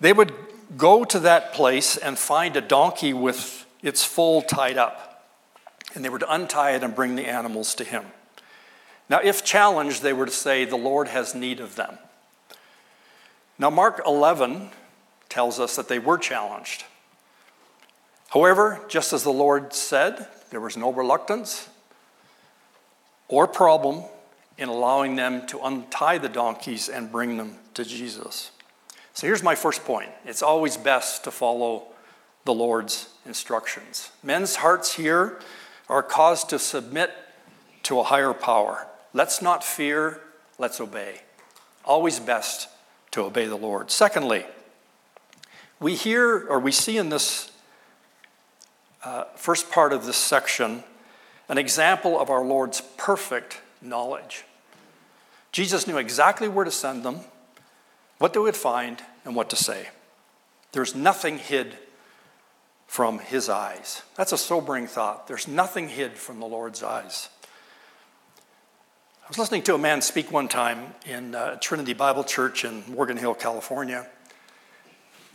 They 0.00 0.12
would 0.12 0.32
go 0.76 1.04
to 1.04 1.20
that 1.20 1.52
place 1.52 1.96
and 1.96 2.18
find 2.18 2.56
a 2.56 2.60
donkey 2.60 3.12
with 3.12 3.66
its 3.84 4.02
foal 4.02 4.42
tied 4.42 4.78
up. 4.78 5.07
And 5.98 6.04
they 6.04 6.10
were 6.10 6.20
to 6.20 6.32
untie 6.32 6.76
it 6.76 6.84
and 6.84 6.94
bring 6.94 7.16
the 7.16 7.26
animals 7.26 7.74
to 7.74 7.82
him. 7.82 8.04
Now, 9.08 9.18
if 9.20 9.44
challenged, 9.44 10.00
they 10.00 10.12
were 10.12 10.26
to 10.26 10.32
say, 10.32 10.64
The 10.64 10.76
Lord 10.76 11.08
has 11.08 11.34
need 11.34 11.58
of 11.58 11.74
them. 11.74 11.98
Now, 13.58 13.68
Mark 13.68 14.00
11 14.06 14.70
tells 15.28 15.58
us 15.58 15.74
that 15.74 15.88
they 15.88 15.98
were 15.98 16.16
challenged. 16.16 16.84
However, 18.28 18.80
just 18.86 19.12
as 19.12 19.24
the 19.24 19.32
Lord 19.32 19.72
said, 19.72 20.28
there 20.50 20.60
was 20.60 20.76
no 20.76 20.92
reluctance 20.92 21.68
or 23.26 23.48
problem 23.48 24.04
in 24.56 24.68
allowing 24.68 25.16
them 25.16 25.48
to 25.48 25.58
untie 25.58 26.18
the 26.18 26.28
donkeys 26.28 26.88
and 26.88 27.10
bring 27.10 27.38
them 27.38 27.56
to 27.74 27.84
Jesus. 27.84 28.52
So 29.14 29.26
here's 29.26 29.42
my 29.42 29.56
first 29.56 29.84
point 29.84 30.10
it's 30.24 30.42
always 30.42 30.76
best 30.76 31.24
to 31.24 31.32
follow 31.32 31.88
the 32.44 32.54
Lord's 32.54 33.08
instructions. 33.26 34.12
Men's 34.22 34.54
hearts 34.54 34.92
here 34.92 35.40
are 35.88 36.02
caused 36.02 36.50
to 36.50 36.58
submit 36.58 37.12
to 37.84 38.00
a 38.00 38.04
higher 38.04 38.34
power. 38.34 38.86
Let's 39.12 39.40
not 39.40 39.64
fear, 39.64 40.20
let's 40.58 40.80
obey. 40.80 41.22
Always 41.84 42.20
best 42.20 42.68
to 43.12 43.22
obey 43.22 43.46
the 43.46 43.56
Lord. 43.56 43.90
Secondly, 43.90 44.44
we 45.80 45.94
hear 45.94 46.46
or 46.48 46.58
we 46.58 46.72
see 46.72 46.98
in 46.98 47.08
this 47.08 47.50
uh, 49.04 49.24
first 49.36 49.70
part 49.70 49.92
of 49.92 50.04
this 50.04 50.16
section 50.16 50.82
an 51.48 51.56
example 51.56 52.20
of 52.20 52.28
our 52.28 52.44
Lord's 52.44 52.82
perfect 52.96 53.60
knowledge. 53.80 54.44
Jesus 55.52 55.86
knew 55.86 55.96
exactly 55.96 56.48
where 56.48 56.64
to 56.64 56.70
send 56.70 57.04
them, 57.04 57.20
what 58.18 58.34
they 58.34 58.40
would 58.40 58.56
find, 58.56 59.02
and 59.24 59.34
what 59.34 59.48
to 59.50 59.56
say. 59.56 59.88
There's 60.72 60.94
nothing 60.94 61.38
hid 61.38 61.78
from 62.88 63.20
his 63.20 63.48
eyes. 63.48 64.02
That's 64.16 64.32
a 64.32 64.38
sobering 64.38 64.88
thought. 64.88 65.28
There's 65.28 65.46
nothing 65.46 65.88
hid 65.88 66.14
from 66.14 66.40
the 66.40 66.46
Lord's 66.46 66.82
eyes. 66.82 67.28
I 69.22 69.28
was 69.28 69.38
listening 69.38 69.62
to 69.64 69.74
a 69.74 69.78
man 69.78 70.02
speak 70.02 70.32
one 70.32 70.48
time 70.48 70.94
in 71.06 71.34
uh, 71.34 71.58
Trinity 71.60 71.92
Bible 71.92 72.24
Church 72.24 72.64
in 72.64 72.82
Morgan 72.88 73.18
Hill, 73.18 73.34
California, 73.34 74.08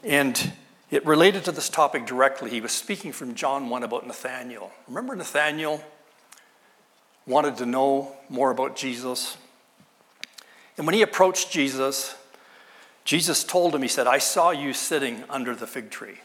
and 0.03 0.51
it 0.91 1.05
related 1.05 1.45
to 1.45 1.51
this 1.51 1.69
topic 1.69 2.05
directly. 2.05 2.49
He 2.49 2.59
was 2.59 2.71
speaking 2.71 3.13
from 3.13 3.35
John 3.35 3.69
1 3.69 3.83
about 3.83 4.05
Nathanael. 4.05 4.71
Remember 4.87 5.15
Nathanael? 5.15 5.81
wanted 7.25 7.57
to 7.57 7.65
know 7.65 8.15
more 8.29 8.51
about 8.51 8.75
Jesus. 8.75 9.37
And 10.77 10.85
when 10.85 10.93
he 10.93 11.01
approached 11.01 11.51
Jesus, 11.51 12.15
Jesus 13.05 13.43
told 13.43 13.73
him, 13.73 13.81
He 13.81 13.87
said, 13.87 14.07
I 14.07 14.17
saw 14.17 14.51
you 14.51 14.73
sitting 14.73 15.23
under 15.29 15.55
the 15.55 15.67
fig 15.67 15.89
tree. 15.89 16.19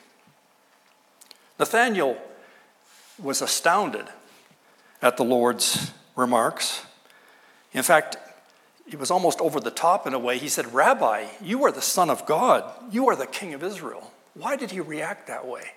Nathanael 1.59 2.17
was 3.19 3.43
astounded 3.43 4.07
at 5.03 5.17
the 5.17 5.25
Lord's 5.25 5.91
remarks. 6.17 6.85
In 7.73 7.83
fact, 7.83 8.17
it 8.91 8.99
was 8.99 9.11
almost 9.11 9.41
over 9.41 9.61
the 9.61 9.71
top 9.71 10.07
in 10.07 10.15
a 10.15 10.19
way. 10.19 10.39
He 10.39 10.49
said, 10.49 10.73
Rabbi, 10.73 11.27
you 11.43 11.65
are 11.65 11.73
the 11.73 11.83
Son 11.83 12.11
of 12.11 12.25
God. 12.27 12.65
You 12.91 13.09
are 13.09 13.17
the 13.17 13.27
King 13.27 13.55
of 13.55 13.63
Israel. 13.63 14.13
Why 14.35 14.57
did 14.57 14.71
he 14.71 14.81
react 14.81 15.27
that 15.27 15.47
way? 15.47 15.73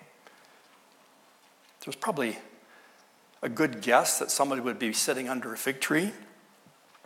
There's 1.84 1.96
probably 1.96 2.38
a 3.42 3.48
good 3.48 3.82
guess 3.82 4.18
that 4.20 4.30
somebody 4.30 4.60
would 4.60 4.78
be 4.78 4.92
sitting 4.92 5.28
under 5.28 5.52
a 5.52 5.56
fig 5.56 5.80
tree. 5.80 6.12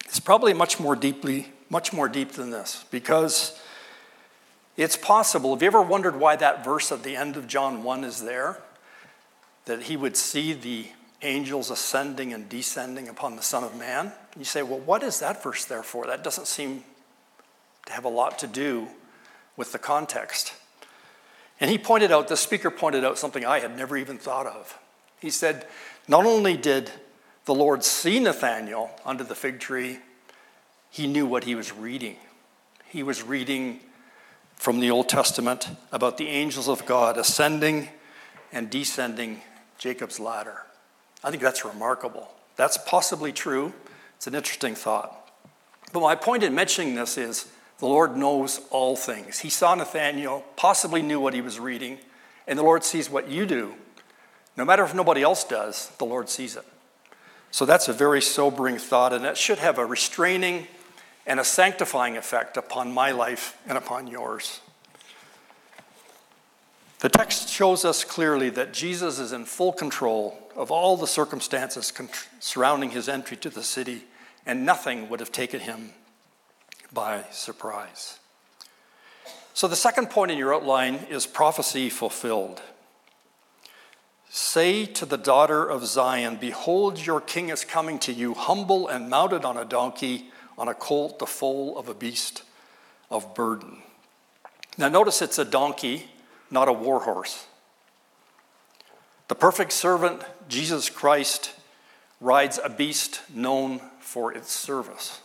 It's 0.04 0.20
probably 0.20 0.52
much 0.52 0.78
more 0.78 0.94
deeply, 0.94 1.52
much 1.70 1.92
more 1.92 2.08
deep 2.08 2.32
than 2.32 2.50
this, 2.50 2.84
because 2.90 3.58
it's 4.76 4.96
possible. 4.96 5.54
Have 5.54 5.62
you 5.62 5.66
ever 5.66 5.82
wondered 5.82 6.16
why 6.16 6.36
that 6.36 6.62
verse 6.62 6.92
at 6.92 7.02
the 7.02 7.16
end 7.16 7.36
of 7.36 7.48
John 7.48 7.82
1 7.82 8.04
is 8.04 8.22
there? 8.22 8.58
That 9.66 9.82
he 9.84 9.96
would 9.96 10.16
see 10.16 10.52
the 10.52 10.86
angels 11.22 11.70
ascending 11.70 12.32
and 12.32 12.48
descending 12.48 13.08
upon 13.08 13.36
the 13.36 13.42
Son 13.42 13.64
of 13.64 13.76
Man. 13.76 14.06
And 14.06 14.38
you 14.38 14.44
say, 14.44 14.62
well, 14.62 14.80
what 14.80 15.02
is 15.02 15.20
that 15.20 15.42
verse 15.42 15.64
there 15.64 15.82
for? 15.82 16.06
That 16.06 16.24
doesn't 16.24 16.46
seem 16.46 16.84
to 17.86 17.92
have 17.92 18.04
a 18.04 18.08
lot 18.08 18.38
to 18.40 18.46
do 18.46 18.88
with 19.56 19.72
the 19.72 19.78
context. 19.78 20.52
And 21.60 21.70
he 21.70 21.78
pointed 21.78 22.12
out, 22.12 22.28
the 22.28 22.36
speaker 22.36 22.70
pointed 22.70 23.04
out 23.04 23.18
something 23.18 23.44
I 23.44 23.60
had 23.60 23.76
never 23.76 23.96
even 23.96 24.18
thought 24.18 24.46
of. 24.46 24.78
He 25.20 25.30
said, 25.30 25.66
not 26.06 26.26
only 26.26 26.56
did 26.56 26.90
the 27.46 27.54
Lord 27.54 27.82
see 27.82 28.20
Nathanael 28.20 28.90
under 29.04 29.24
the 29.24 29.34
fig 29.34 29.60
tree, 29.60 29.98
he 30.90 31.06
knew 31.06 31.26
what 31.26 31.44
he 31.44 31.54
was 31.54 31.72
reading. 31.72 32.16
He 32.86 33.02
was 33.02 33.22
reading 33.22 33.80
from 34.54 34.80
the 34.80 34.90
Old 34.90 35.08
Testament 35.08 35.68
about 35.92 36.18
the 36.18 36.28
angels 36.28 36.68
of 36.68 36.86
God 36.86 37.16
ascending 37.16 37.88
and 38.52 38.70
descending 38.70 39.40
Jacob's 39.78 40.20
ladder. 40.20 40.62
I 41.22 41.30
think 41.30 41.42
that's 41.42 41.64
remarkable. 41.64 42.28
That's 42.56 42.78
possibly 42.78 43.32
true. 43.32 43.72
It's 44.16 44.26
an 44.26 44.34
interesting 44.34 44.74
thought. 44.74 45.30
But 45.92 46.00
my 46.00 46.14
point 46.14 46.42
in 46.42 46.54
mentioning 46.54 46.94
this 46.94 47.18
is 47.18 47.48
the 47.78 47.86
Lord 47.86 48.16
knows 48.16 48.60
all 48.70 48.96
things. 48.96 49.40
He 49.40 49.50
saw 49.50 49.74
Nathanael, 49.74 50.44
possibly 50.56 51.02
knew 51.02 51.20
what 51.20 51.34
he 51.34 51.40
was 51.40 51.60
reading, 51.60 51.98
and 52.46 52.58
the 52.58 52.62
Lord 52.62 52.84
sees 52.84 53.10
what 53.10 53.28
you 53.28 53.46
do 53.46 53.74
no 54.56 54.64
matter 54.64 54.84
if 54.84 54.94
nobody 54.94 55.22
else 55.22 55.44
does, 55.44 55.90
the 55.98 56.06
Lord 56.06 56.28
sees 56.28 56.56
it. 56.56 56.64
So 57.50 57.64
that's 57.64 57.88
a 57.88 57.92
very 57.92 58.22
sobering 58.22 58.78
thought, 58.78 59.12
and 59.12 59.24
that 59.24 59.36
should 59.36 59.58
have 59.58 59.78
a 59.78 59.84
restraining 59.84 60.66
and 61.26 61.38
a 61.38 61.44
sanctifying 61.44 62.16
effect 62.16 62.56
upon 62.56 62.92
my 62.92 63.10
life 63.10 63.58
and 63.66 63.76
upon 63.76 64.06
yours. 64.06 64.60
The 67.00 67.08
text 67.10 67.50
shows 67.50 67.84
us 67.84 68.04
clearly 68.04 68.48
that 68.50 68.72
Jesus 68.72 69.18
is 69.18 69.32
in 69.32 69.44
full 69.44 69.72
control 69.72 70.38
of 70.54 70.70
all 70.70 70.96
the 70.96 71.06
circumstances 71.06 71.92
surrounding 72.40 72.90
his 72.90 73.08
entry 73.08 73.36
to 73.38 73.50
the 73.50 73.62
city, 73.62 74.04
and 74.46 74.64
nothing 74.64 75.08
would 75.08 75.20
have 75.20 75.32
taken 75.32 75.60
him 75.60 75.90
by 76.92 77.24
surprise. 77.30 78.18
So, 79.52 79.68
the 79.68 79.76
second 79.76 80.10
point 80.10 80.30
in 80.30 80.38
your 80.38 80.54
outline 80.54 80.94
is 81.10 81.26
prophecy 81.26 81.90
fulfilled. 81.90 82.62
Say 84.28 84.84
to 84.86 85.06
the 85.06 85.16
daughter 85.16 85.66
of 85.66 85.86
Zion, 85.86 86.36
Behold, 86.36 87.04
your 87.04 87.20
king 87.20 87.48
is 87.50 87.64
coming 87.64 87.98
to 88.00 88.12
you, 88.12 88.34
humble 88.34 88.88
and 88.88 89.08
mounted 89.08 89.44
on 89.44 89.56
a 89.56 89.64
donkey, 89.64 90.30
on 90.58 90.68
a 90.68 90.74
colt, 90.74 91.18
the 91.18 91.26
foal 91.26 91.78
of 91.78 91.88
a 91.88 91.94
beast 91.94 92.42
of 93.10 93.34
burden. 93.34 93.78
Now, 94.78 94.88
notice 94.88 95.22
it's 95.22 95.38
a 95.38 95.44
donkey, 95.44 96.10
not 96.50 96.68
a 96.68 96.72
war 96.72 97.00
horse. 97.00 97.46
The 99.28 99.34
perfect 99.34 99.72
servant, 99.72 100.22
Jesus 100.48 100.88
Christ, 100.88 101.52
rides 102.20 102.60
a 102.62 102.68
beast 102.68 103.20
known 103.34 103.80
for 104.00 104.32
its 104.32 104.52
service, 104.52 105.20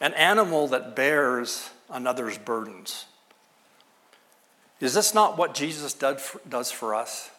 an 0.00 0.14
animal 0.14 0.68
that 0.68 0.94
bears 0.94 1.70
another's 1.90 2.38
burdens. 2.38 3.06
Is 4.80 4.94
this 4.94 5.14
not 5.14 5.36
what 5.38 5.54
Jesus 5.54 5.94
does 5.94 6.72
for 6.72 6.94
us? 6.94 7.30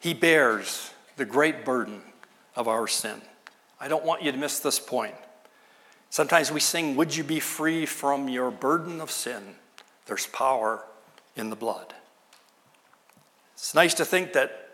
He 0.00 0.14
bears 0.14 0.92
the 1.16 1.24
great 1.24 1.64
burden 1.64 2.02
of 2.54 2.68
our 2.68 2.86
sin. 2.86 3.20
I 3.80 3.88
don't 3.88 4.04
want 4.04 4.22
you 4.22 4.30
to 4.30 4.38
miss 4.38 4.60
this 4.60 4.78
point. 4.78 5.14
Sometimes 6.10 6.50
we 6.50 6.60
sing, 6.60 6.96
Would 6.96 7.14
you 7.14 7.24
be 7.24 7.40
free 7.40 7.86
from 7.86 8.28
your 8.28 8.50
burden 8.50 9.00
of 9.00 9.10
sin? 9.10 9.56
There's 10.08 10.26
power 10.26 10.84
in 11.36 11.50
the 11.50 11.56
blood. 11.56 11.94
It's 13.54 13.74
nice 13.74 13.94
to 13.94 14.04
think 14.04 14.32
that 14.32 14.70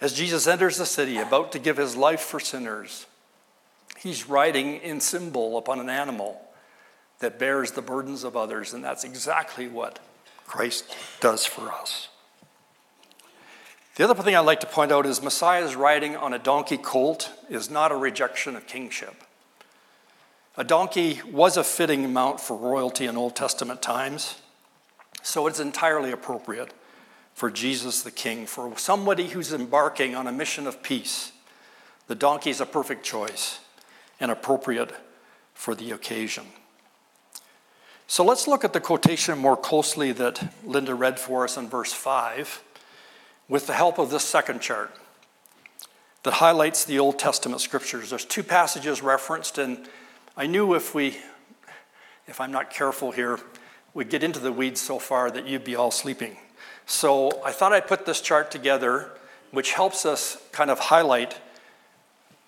as 0.00 0.12
Jesus 0.12 0.46
enters 0.46 0.78
the 0.78 0.86
city, 0.86 1.18
about 1.18 1.52
to 1.52 1.58
give 1.58 1.76
his 1.76 1.96
life 1.96 2.20
for 2.20 2.38
sinners, 2.38 3.06
he's 3.98 4.28
riding 4.28 4.76
in 4.76 5.00
symbol 5.00 5.58
upon 5.58 5.80
an 5.80 5.90
animal 5.90 6.40
that 7.18 7.38
bears 7.38 7.72
the 7.72 7.82
burdens 7.82 8.22
of 8.22 8.36
others, 8.36 8.72
and 8.72 8.84
that's 8.84 9.02
exactly 9.02 9.66
what 9.66 9.98
Christ 10.46 10.94
does 11.20 11.44
for 11.44 11.72
us. 11.72 12.08
The 13.96 14.04
other 14.04 14.22
thing 14.22 14.36
I'd 14.36 14.40
like 14.40 14.60
to 14.60 14.68
point 14.68 14.92
out 14.92 15.06
is 15.06 15.20
Messiah's 15.20 15.74
riding 15.74 16.14
on 16.14 16.32
a 16.32 16.38
donkey 16.38 16.78
colt 16.78 17.32
is 17.50 17.68
not 17.68 17.90
a 17.90 17.96
rejection 17.96 18.54
of 18.54 18.68
kingship. 18.68 19.24
A 20.56 20.62
donkey 20.62 21.20
was 21.28 21.56
a 21.56 21.64
fitting 21.64 22.12
mount 22.12 22.40
for 22.40 22.56
royalty 22.56 23.06
in 23.06 23.16
Old 23.16 23.34
Testament 23.34 23.82
times, 23.82 24.40
so 25.22 25.46
it's 25.46 25.60
entirely 25.60 26.12
appropriate 26.12 26.72
for 27.34 27.50
Jesus 27.50 28.02
the 28.02 28.10
King, 28.10 28.46
for 28.46 28.76
somebody 28.76 29.28
who's 29.28 29.52
embarking 29.52 30.14
on 30.14 30.26
a 30.26 30.32
mission 30.32 30.66
of 30.66 30.82
peace. 30.82 31.32
The 32.08 32.14
donkey 32.14 32.50
is 32.50 32.60
a 32.60 32.66
perfect 32.66 33.04
choice 33.04 33.60
and 34.18 34.30
appropriate 34.30 34.92
for 35.54 35.74
the 35.74 35.92
occasion. 35.92 36.46
So 38.06 38.24
let's 38.24 38.48
look 38.48 38.64
at 38.64 38.72
the 38.72 38.80
quotation 38.80 39.38
more 39.38 39.56
closely 39.56 40.12
that 40.12 40.52
Linda 40.64 40.94
read 40.94 41.20
for 41.20 41.44
us 41.44 41.56
in 41.56 41.68
verse 41.68 41.92
5 41.92 42.64
with 43.48 43.66
the 43.66 43.74
help 43.74 43.98
of 43.98 44.10
this 44.10 44.24
second 44.24 44.60
chart. 44.60 44.90
That 46.24 46.34
highlights 46.34 46.84
the 46.84 46.98
Old 46.98 47.18
Testament 47.18 47.60
scriptures. 47.60 48.10
There's 48.10 48.24
two 48.24 48.42
passages 48.42 49.02
referenced, 49.02 49.58
and 49.58 49.88
I 50.36 50.46
knew 50.46 50.74
if 50.74 50.94
we, 50.94 51.18
if 52.26 52.40
I'm 52.40 52.50
not 52.50 52.70
careful 52.70 53.12
here, 53.12 53.38
we'd 53.94 54.10
get 54.10 54.22
into 54.22 54.38
the 54.38 54.52
weeds 54.52 54.80
so 54.80 54.98
far 54.98 55.30
that 55.30 55.46
you'd 55.46 55.64
be 55.64 55.76
all 55.76 55.90
sleeping. 55.90 56.36
So 56.86 57.42
I 57.44 57.52
thought 57.52 57.72
I'd 57.72 57.86
put 57.86 58.06
this 58.06 58.20
chart 58.20 58.50
together, 58.50 59.10
which 59.50 59.72
helps 59.72 60.06
us 60.06 60.42
kind 60.52 60.70
of 60.70 60.78
highlight 60.78 61.38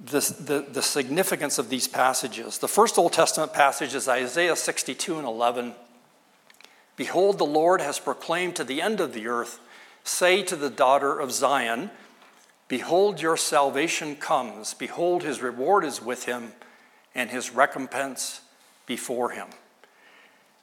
this, 0.00 0.30
the, 0.30 0.61
the 0.61 0.82
significance 0.82 1.59
of 1.59 1.68
these 1.68 1.87
passages. 1.87 2.59
The 2.59 2.68
first 2.68 2.97
Old 2.97 3.12
Testament 3.12 3.52
passage 3.52 3.94
is 3.94 4.09
Isaiah 4.09 4.56
62 4.56 5.18
and 5.18 5.26
11. 5.26 5.75
Behold, 6.97 7.38
the 7.38 7.44
Lord 7.44 7.80
has 7.80 7.99
proclaimed 7.99 8.56
to 8.56 8.64
the 8.64 8.80
end 8.80 9.00
of 9.00 9.12
the 9.12 9.26
earth, 9.26 9.61
say 10.04 10.42
to 10.44 10.56
the 10.56 10.70
daughter 10.70 11.18
of 11.18 11.32
Zion, 11.32 11.90
Behold, 12.68 13.20
your 13.20 13.37
salvation 13.37 14.16
comes. 14.16 14.75
Behold, 14.75 15.23
his 15.23 15.42
reward 15.42 15.85
is 15.85 16.00
with 16.00 16.25
him, 16.26 16.52
and 17.14 17.28
his 17.28 17.50
recompense 17.50 18.42
before 18.87 19.30
him. 19.30 19.49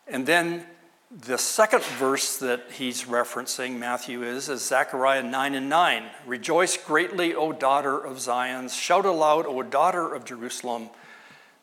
And 0.07 0.25
then 0.25 0.65
the 1.11 1.37
second 1.37 1.83
verse 1.83 2.37
that 2.37 2.71
he's 2.71 3.05
referencing, 3.05 3.77
Matthew 3.77 4.23
is, 4.23 4.49
is 4.49 4.65
Zechariah 4.65 5.23
9 5.23 5.55
and 5.55 5.69
9. 5.69 6.03
Rejoice 6.25 6.77
greatly, 6.77 7.33
O 7.33 7.51
daughter 7.51 7.97
of 7.97 8.19
Zion. 8.19 8.69
Shout 8.69 9.05
aloud, 9.05 9.45
O 9.45 9.61
daughter 9.63 10.13
of 10.13 10.25
Jerusalem. 10.25 10.89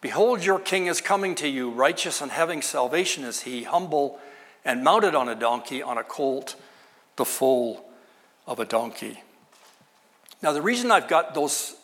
Behold, 0.01 0.45
your 0.45 0.59
king 0.59 0.87
is 0.87 1.01
coming 1.01 1.35
to 1.37 1.49
you. 1.49 1.71
Righteous 1.71 2.21
and 2.21 2.31
having 2.31 2.63
salvation 2.63 3.25
is 3.25 3.43
he, 3.43 3.63
humble 3.63 4.21
and 4.65 4.83
mounted 4.83 5.15
on 5.15 5.29
a 5.29 5.35
donkey, 5.35 5.83
on 5.83 5.99
a 5.99 6.05
colt, 6.05 6.57
the 7.17 7.25
foal 7.25 7.85
of 8.47 8.59
a 8.59 8.65
donkey. 8.65 9.23
Now, 10.43 10.53
the 10.53 10.63
reason 10.63 10.91
I've 10.91 11.09
got 11.09 11.35
those 11.35 11.75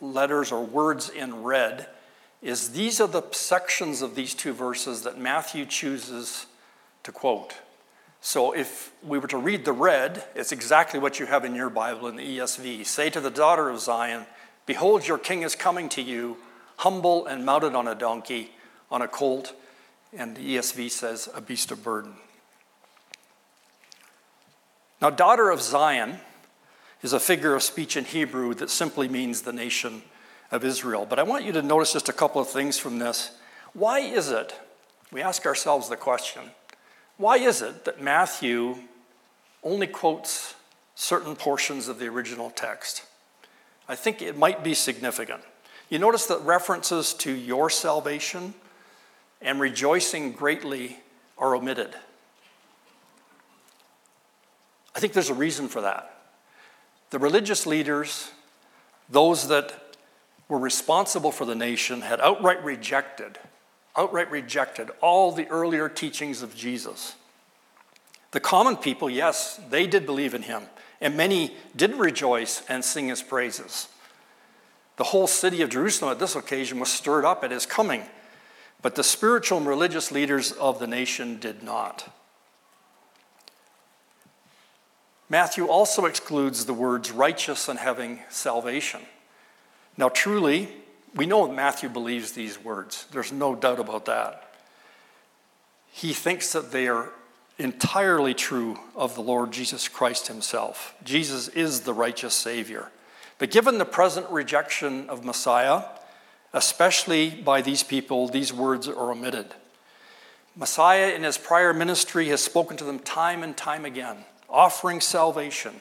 letters 0.00 0.52
or 0.52 0.64
words 0.64 1.08
in 1.08 1.42
red 1.42 1.88
is 2.42 2.70
these 2.70 3.00
are 3.00 3.08
the 3.08 3.22
sections 3.30 4.02
of 4.02 4.14
these 4.14 4.34
two 4.34 4.52
verses 4.52 5.02
that 5.02 5.18
Matthew 5.18 5.64
chooses 5.64 6.46
to 7.04 7.12
quote. 7.12 7.54
So 8.20 8.52
if 8.52 8.92
we 9.02 9.18
were 9.18 9.28
to 9.28 9.38
read 9.38 9.64
the 9.64 9.72
red, 9.72 10.24
it's 10.34 10.52
exactly 10.52 10.98
what 11.00 11.18
you 11.18 11.26
have 11.26 11.44
in 11.44 11.54
your 11.54 11.70
Bible 11.70 12.08
in 12.08 12.16
the 12.16 12.38
ESV. 12.38 12.84
Say 12.86 13.10
to 13.10 13.20
the 13.20 13.30
daughter 13.30 13.68
of 13.68 13.80
Zion, 13.80 14.26
Behold, 14.66 15.06
your 15.06 15.18
king 15.18 15.42
is 15.42 15.56
coming 15.56 15.88
to 15.90 16.02
you, 16.02 16.36
humble 16.76 17.26
and 17.26 17.44
mounted 17.44 17.74
on 17.74 17.88
a 17.88 17.94
donkey, 17.94 18.50
on 18.90 19.02
a 19.02 19.08
colt, 19.08 19.54
and 20.12 20.36
the 20.36 20.56
ESV 20.56 20.90
says, 20.90 21.28
a 21.34 21.40
beast 21.40 21.70
of 21.70 21.82
burden. 21.82 22.14
Now, 25.00 25.10
daughter 25.10 25.50
of 25.50 25.60
Zion 25.60 26.18
is 27.02 27.12
a 27.12 27.18
figure 27.18 27.54
of 27.56 27.62
speech 27.62 27.96
in 27.96 28.04
Hebrew 28.04 28.54
that 28.54 28.70
simply 28.70 29.08
means 29.08 29.42
the 29.42 29.52
nation 29.52 30.02
of 30.52 30.64
Israel. 30.64 31.06
But 31.08 31.18
I 31.18 31.24
want 31.24 31.44
you 31.44 31.52
to 31.52 31.62
notice 31.62 31.94
just 31.94 32.08
a 32.08 32.12
couple 32.12 32.40
of 32.40 32.48
things 32.48 32.78
from 32.78 32.98
this. 32.98 33.32
Why 33.72 34.00
is 34.00 34.30
it, 34.30 34.54
we 35.10 35.22
ask 35.22 35.46
ourselves 35.46 35.88
the 35.88 35.96
question, 35.96 36.42
why 37.16 37.38
is 37.38 37.62
it 37.62 37.86
that 37.86 38.00
Matthew 38.00 38.76
only 39.64 39.86
quotes 39.86 40.54
certain 40.94 41.34
portions 41.34 41.88
of 41.88 41.98
the 41.98 42.06
original 42.06 42.50
text? 42.50 43.04
I 43.88 43.94
think 43.94 44.22
it 44.22 44.36
might 44.36 44.62
be 44.62 44.74
significant. 44.74 45.42
You 45.88 45.98
notice 45.98 46.26
that 46.26 46.40
references 46.42 47.14
to 47.14 47.32
your 47.32 47.68
salvation 47.70 48.54
and 49.40 49.58
rejoicing 49.60 50.32
greatly 50.32 50.98
are 51.36 51.56
omitted. 51.56 51.94
I 54.94 55.00
think 55.00 55.14
there's 55.14 55.30
a 55.30 55.34
reason 55.34 55.68
for 55.68 55.80
that. 55.80 56.14
The 57.10 57.18
religious 57.18 57.66
leaders, 57.66 58.30
those 59.08 59.48
that 59.48 59.81
were 60.52 60.58
responsible 60.58 61.32
for 61.32 61.46
the 61.46 61.54
nation, 61.54 62.02
had 62.02 62.20
outright 62.20 62.62
rejected, 62.62 63.38
outright 63.96 64.30
rejected 64.30 64.90
all 65.00 65.32
the 65.32 65.48
earlier 65.48 65.88
teachings 65.88 66.42
of 66.42 66.54
Jesus. 66.54 67.14
The 68.32 68.40
common 68.40 68.76
people, 68.76 69.08
yes, 69.08 69.58
they 69.70 69.86
did 69.86 70.04
believe 70.04 70.34
in 70.34 70.42
him, 70.42 70.64
and 71.00 71.16
many 71.16 71.56
did 71.74 71.94
rejoice 71.94 72.62
and 72.68 72.84
sing 72.84 73.08
his 73.08 73.22
praises. 73.22 73.88
The 74.96 75.04
whole 75.04 75.26
city 75.26 75.62
of 75.62 75.70
Jerusalem 75.70 76.12
at 76.12 76.18
this 76.18 76.36
occasion 76.36 76.78
was 76.78 76.92
stirred 76.92 77.24
up 77.24 77.42
at 77.42 77.50
his 77.50 77.64
coming, 77.64 78.02
but 78.82 78.94
the 78.94 79.02
spiritual 79.02 79.56
and 79.56 79.66
religious 79.66 80.12
leaders 80.12 80.52
of 80.52 80.78
the 80.78 80.86
nation 80.86 81.40
did 81.40 81.62
not. 81.62 82.12
Matthew 85.30 85.64
also 85.64 86.04
excludes 86.04 86.66
the 86.66 86.74
words 86.74 87.10
righteous 87.10 87.70
and 87.70 87.78
having 87.78 88.20
salvation. 88.28 89.00
Now, 89.96 90.08
truly, 90.08 90.68
we 91.14 91.26
know 91.26 91.50
Matthew 91.50 91.88
believes 91.88 92.32
these 92.32 92.62
words. 92.62 93.06
There's 93.12 93.32
no 93.32 93.54
doubt 93.54 93.78
about 93.78 94.06
that. 94.06 94.54
He 95.90 96.12
thinks 96.12 96.52
that 96.52 96.72
they 96.72 96.88
are 96.88 97.10
entirely 97.58 98.34
true 98.34 98.78
of 98.96 99.14
the 99.14 99.20
Lord 99.20 99.52
Jesus 99.52 99.88
Christ 99.88 100.28
himself. 100.28 100.94
Jesus 101.04 101.48
is 101.48 101.82
the 101.82 101.92
righteous 101.92 102.34
Savior. 102.34 102.90
But 103.38 103.50
given 103.50 103.78
the 103.78 103.84
present 103.84 104.28
rejection 104.30 105.08
of 105.10 105.24
Messiah, 105.24 105.82
especially 106.52 107.30
by 107.30 107.60
these 107.60 107.82
people, 107.82 108.28
these 108.28 108.52
words 108.52 108.88
are 108.88 109.10
omitted. 109.10 109.46
Messiah, 110.56 111.14
in 111.14 111.22
his 111.22 111.38
prior 111.38 111.72
ministry, 111.72 112.28
has 112.28 112.42
spoken 112.42 112.76
to 112.76 112.84
them 112.84 112.98
time 112.98 113.42
and 113.42 113.56
time 113.56 113.84
again 113.84 114.24
offering 114.48 115.00
salvation, 115.00 115.74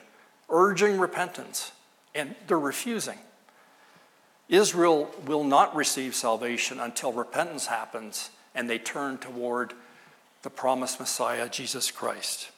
urging 0.49 0.97
repentance, 0.97 1.73
and 2.15 2.33
they're 2.47 2.57
refusing. 2.57 3.17
Israel 4.51 5.09
will 5.25 5.45
not 5.45 5.73
receive 5.73 6.13
salvation 6.13 6.79
until 6.79 7.13
repentance 7.13 7.67
happens 7.67 8.29
and 8.53 8.69
they 8.69 8.77
turn 8.77 9.17
toward 9.17 9.73
the 10.43 10.49
promised 10.49 10.99
Messiah, 10.99 11.47
Jesus 11.47 11.89
Christ. 11.89 12.51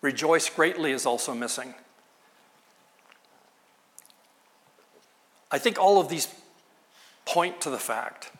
Rejoice 0.00 0.48
greatly 0.50 0.90
is 0.90 1.06
also 1.06 1.32
missing. 1.34 1.74
I 5.52 5.58
think 5.58 5.78
all 5.78 6.00
of 6.00 6.08
these 6.08 6.26
point 7.24 7.60
to 7.60 7.70
the 7.70 7.78
fact 7.78 8.32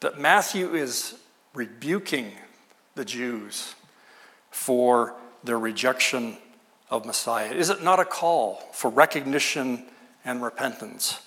that 0.00 0.20
Matthew 0.20 0.74
is 0.74 1.14
rebuking 1.54 2.32
the 2.94 3.06
Jews 3.06 3.74
for 4.50 5.14
their 5.42 5.58
rejection 5.58 6.36
of 6.92 7.06
Messiah? 7.06 7.50
Is 7.50 7.70
it 7.70 7.82
not 7.82 7.98
a 7.98 8.04
call 8.04 8.56
for 8.72 8.90
recognition 8.90 9.86
and 10.26 10.42
repentance? 10.42 11.20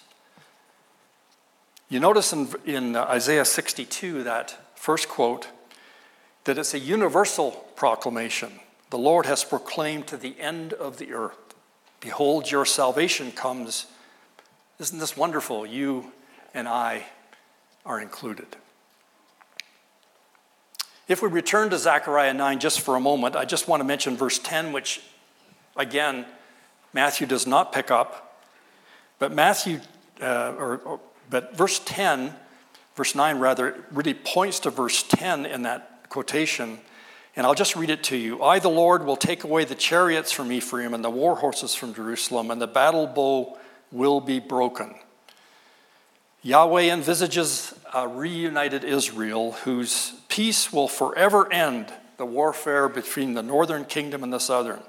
You 1.90 2.00
notice 2.00 2.32
in, 2.32 2.50
in 2.66 2.96
Isaiah 2.96 3.46
62, 3.46 4.24
that 4.24 4.56
first 4.76 5.10
quote, 5.10 5.48
that 6.44 6.60
it's 6.60 6.76
a 6.76 6.80
universal 6.80 7.52
proclamation. 7.76 8.60
The 8.92 9.00
Lord 9.00 9.26
has 9.26 9.44
proclaimed 9.44 10.06
to 10.08 10.18
the 10.18 10.40
end 10.40 10.72
of 10.74 10.98
the 10.98 11.12
earth, 11.12 11.38
Behold, 12.00 12.52
your 12.52 12.66
salvation 12.66 13.32
comes. 13.32 13.88
Isn't 14.78 15.00
this 15.00 15.18
wonderful? 15.18 15.66
You 15.66 16.12
and 16.54 16.68
I 16.68 17.06
are 17.84 18.00
included. 18.00 18.46
If 21.08 21.24
we 21.24 21.30
return 21.30 21.72
to 21.72 21.80
Zechariah 21.80 22.36
9 22.36 22.60
just 22.60 22.82
for 22.82 22.96
a 22.96 23.00
moment, 23.00 23.36
I 23.36 23.46
just 23.46 23.68
want 23.68 23.80
to 23.80 23.84
mention 23.86 24.16
verse 24.16 24.38
10, 24.38 24.72
which 24.72 25.02
again, 25.76 26.26
Matthew 26.94 27.28
does 27.28 27.46
not 27.46 27.72
pick 27.72 27.92
up. 27.92 28.42
But 29.20 29.32
Matthew, 29.32 29.80
uh, 30.22 30.54
or, 30.58 30.78
or, 30.78 31.00
but 31.30 31.56
verse 31.56 31.80
10, 31.86 32.34
verse 32.96 33.16
9 33.16 33.40
rather, 33.40 33.84
really 33.92 34.14
points 34.14 34.60
to 34.62 34.70
verse 34.70 35.04
10 35.04 35.46
in 35.46 35.64
that 35.64 36.10
quotation. 36.10 36.80
And 37.36 37.46
I'll 37.46 37.54
just 37.54 37.76
read 37.76 37.90
it 37.90 38.04
to 38.06 38.18
you. 38.18 38.42
I, 38.44 38.60
the 38.60 38.70
Lord, 38.70 39.06
will 39.06 39.18
take 39.18 39.44
away 39.44 39.66
the 39.66 39.76
chariots 39.76 40.32
from 40.32 40.52
Ephraim 40.52 40.94
and 40.94 41.04
the 41.04 41.10
war 41.10 41.36
horses 41.36 41.76
from 41.76 41.94
Jerusalem, 41.94 42.52
and 42.52 42.62
the 42.62 42.68
battle 42.68 43.08
bow 43.08 43.58
will 43.92 44.22
be 44.22 44.40
broken. 44.40 44.96
Yahweh 46.42 46.94
envisages 46.94 47.74
a 47.94 48.08
reunited 48.08 48.84
Israel 48.84 49.54
whose 49.54 50.14
peace 50.30 50.72
will 50.72 50.88
forever 50.88 51.52
end 51.52 51.92
the 52.18 52.26
warfare 52.26 52.88
between 52.88 53.34
the 53.34 53.44
northern 53.44 53.84
kingdom 53.84 54.24
and 54.24 54.32
the 54.32 54.40
southern. 54.40 54.82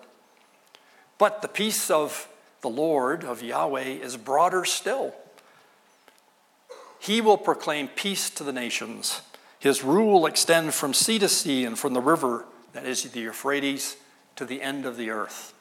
But 1.19 1.43
the 1.43 1.49
peace 1.49 1.91
of 1.91 2.29
the 2.61 2.69
Lord, 2.69 3.25
of 3.25 3.43
Yahweh, 3.43 3.85
is 3.85 4.17
broader 4.17 4.65
still. 4.65 5.15
He 6.99 7.21
will 7.21 7.39
proclaim 7.39 7.89
peace 7.89 8.31
to 8.31 8.45
the 8.45 8.53
nations. 8.53 9.21
His 9.59 9.85
rule 9.85 10.13
will 10.13 10.27
extend 10.27 10.75
from 10.75 10.93
sea 10.93 11.19
to 11.19 11.29
sea 11.29 11.65
and 11.65 11.79
from 11.79 11.95
the 11.95 12.01
river, 12.01 12.45
that 12.73 12.85
is 12.85 13.03
the 13.05 13.21
Euphrates, 13.21 13.97
to 14.37 14.45
the 14.45 14.61
end 14.61 14.85
of 14.85 14.97
the 14.97 15.11
earth. 15.11 15.55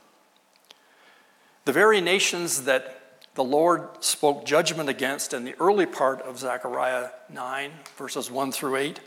The 1.65 1.71
very 1.71 2.01
nations 2.01 2.63
that 2.63 3.01
the 3.35 3.43
Lord 3.43 3.87
spoke 3.99 4.45
judgment 4.45 4.89
against 4.89 5.33
in 5.33 5.43
the 5.43 5.55
early 5.59 5.85
part 5.85 6.21
of 6.21 6.39
Zechariah 6.39 7.09
9, 7.29 7.71
verses 7.97 8.31
1 8.31 8.51
through 8.51 8.77
8, 8.77 8.99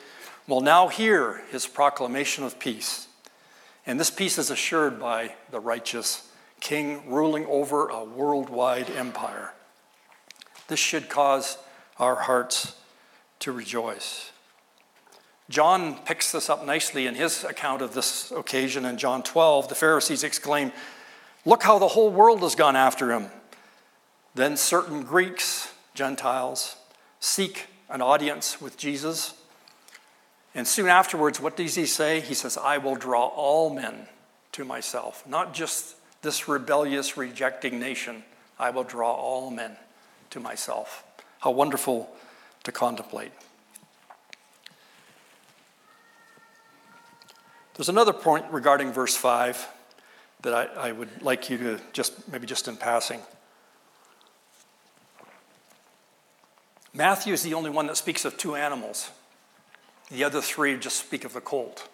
will 0.46 0.60
now 0.60 0.88
hear 0.88 1.42
his 1.50 1.66
proclamation 1.66 2.44
of 2.44 2.58
peace. 2.58 3.08
And 3.86 3.98
this 3.98 4.10
peace 4.10 4.38
is 4.38 4.50
assured 4.50 5.00
by 5.00 5.34
the 5.50 5.60
righteous 5.60 6.27
king 6.60 7.10
ruling 7.10 7.46
over 7.46 7.88
a 7.88 8.04
worldwide 8.04 8.90
empire. 8.90 9.52
This 10.68 10.78
should 10.78 11.08
cause 11.08 11.58
our 11.98 12.14
hearts 12.14 12.76
to 13.40 13.52
rejoice. 13.52 14.30
John 15.48 15.94
picks 16.04 16.30
this 16.30 16.50
up 16.50 16.66
nicely 16.66 17.06
in 17.06 17.14
his 17.14 17.42
account 17.42 17.80
of 17.80 17.94
this 17.94 18.30
occasion 18.30 18.84
in 18.84 18.98
John 18.98 19.22
12. 19.22 19.68
The 19.68 19.74
Pharisees 19.74 20.22
exclaim, 20.22 20.72
Look 21.46 21.62
how 21.62 21.78
the 21.78 21.88
whole 21.88 22.10
world 22.10 22.40
has 22.40 22.54
gone 22.54 22.76
after 22.76 23.12
him. 23.12 23.28
Then 24.34 24.56
certain 24.56 25.02
Greeks, 25.02 25.72
Gentiles, 25.94 26.76
seek 27.20 27.68
an 27.88 28.02
audience 28.02 28.60
with 28.60 28.76
Jesus. 28.76 29.34
And 30.54 30.66
soon 30.66 30.88
afterwards, 30.88 31.40
what 31.40 31.56
does 31.56 31.74
he 31.74 31.86
say? 31.86 32.20
He 32.20 32.34
says, 32.34 32.58
I 32.58 32.78
will 32.78 32.96
draw 32.96 33.26
all 33.28 33.70
men 33.70 34.08
to 34.52 34.64
myself, 34.64 35.26
not 35.26 35.54
just 35.54 35.96
this 36.22 36.48
rebellious, 36.48 37.16
rejecting 37.16 37.78
nation. 37.78 38.24
I 38.58 38.70
will 38.70 38.84
draw 38.84 39.12
all 39.12 39.50
men 39.50 39.76
to 40.30 40.40
myself. 40.40 41.04
How 41.40 41.50
wonderful 41.50 42.10
to 42.64 42.72
contemplate. 42.72 43.32
There's 47.74 47.88
another 47.88 48.12
point 48.12 48.46
regarding 48.50 48.92
verse 48.92 49.16
5 49.16 49.68
that 50.42 50.52
I, 50.52 50.88
I, 50.88 50.92
would 50.92 51.22
like 51.22 51.48
you 51.48 51.58
to 51.58 51.80
just, 51.92 52.28
maybe 52.30 52.46
just 52.46 52.66
in 52.66 52.76
passing. 52.76 53.20
Matthew 56.92 57.32
is 57.32 57.42
the 57.42 57.54
only 57.54 57.70
one 57.70 57.86
that 57.86 57.96
speaks 57.96 58.24
of 58.24 58.36
two 58.36 58.56
animals. 58.56 59.10
The 60.10 60.24
other 60.24 60.40
three 60.40 60.76
just 60.76 60.96
speak 60.96 61.24
of 61.24 61.32
the 61.32 61.40
colt. 61.40 61.88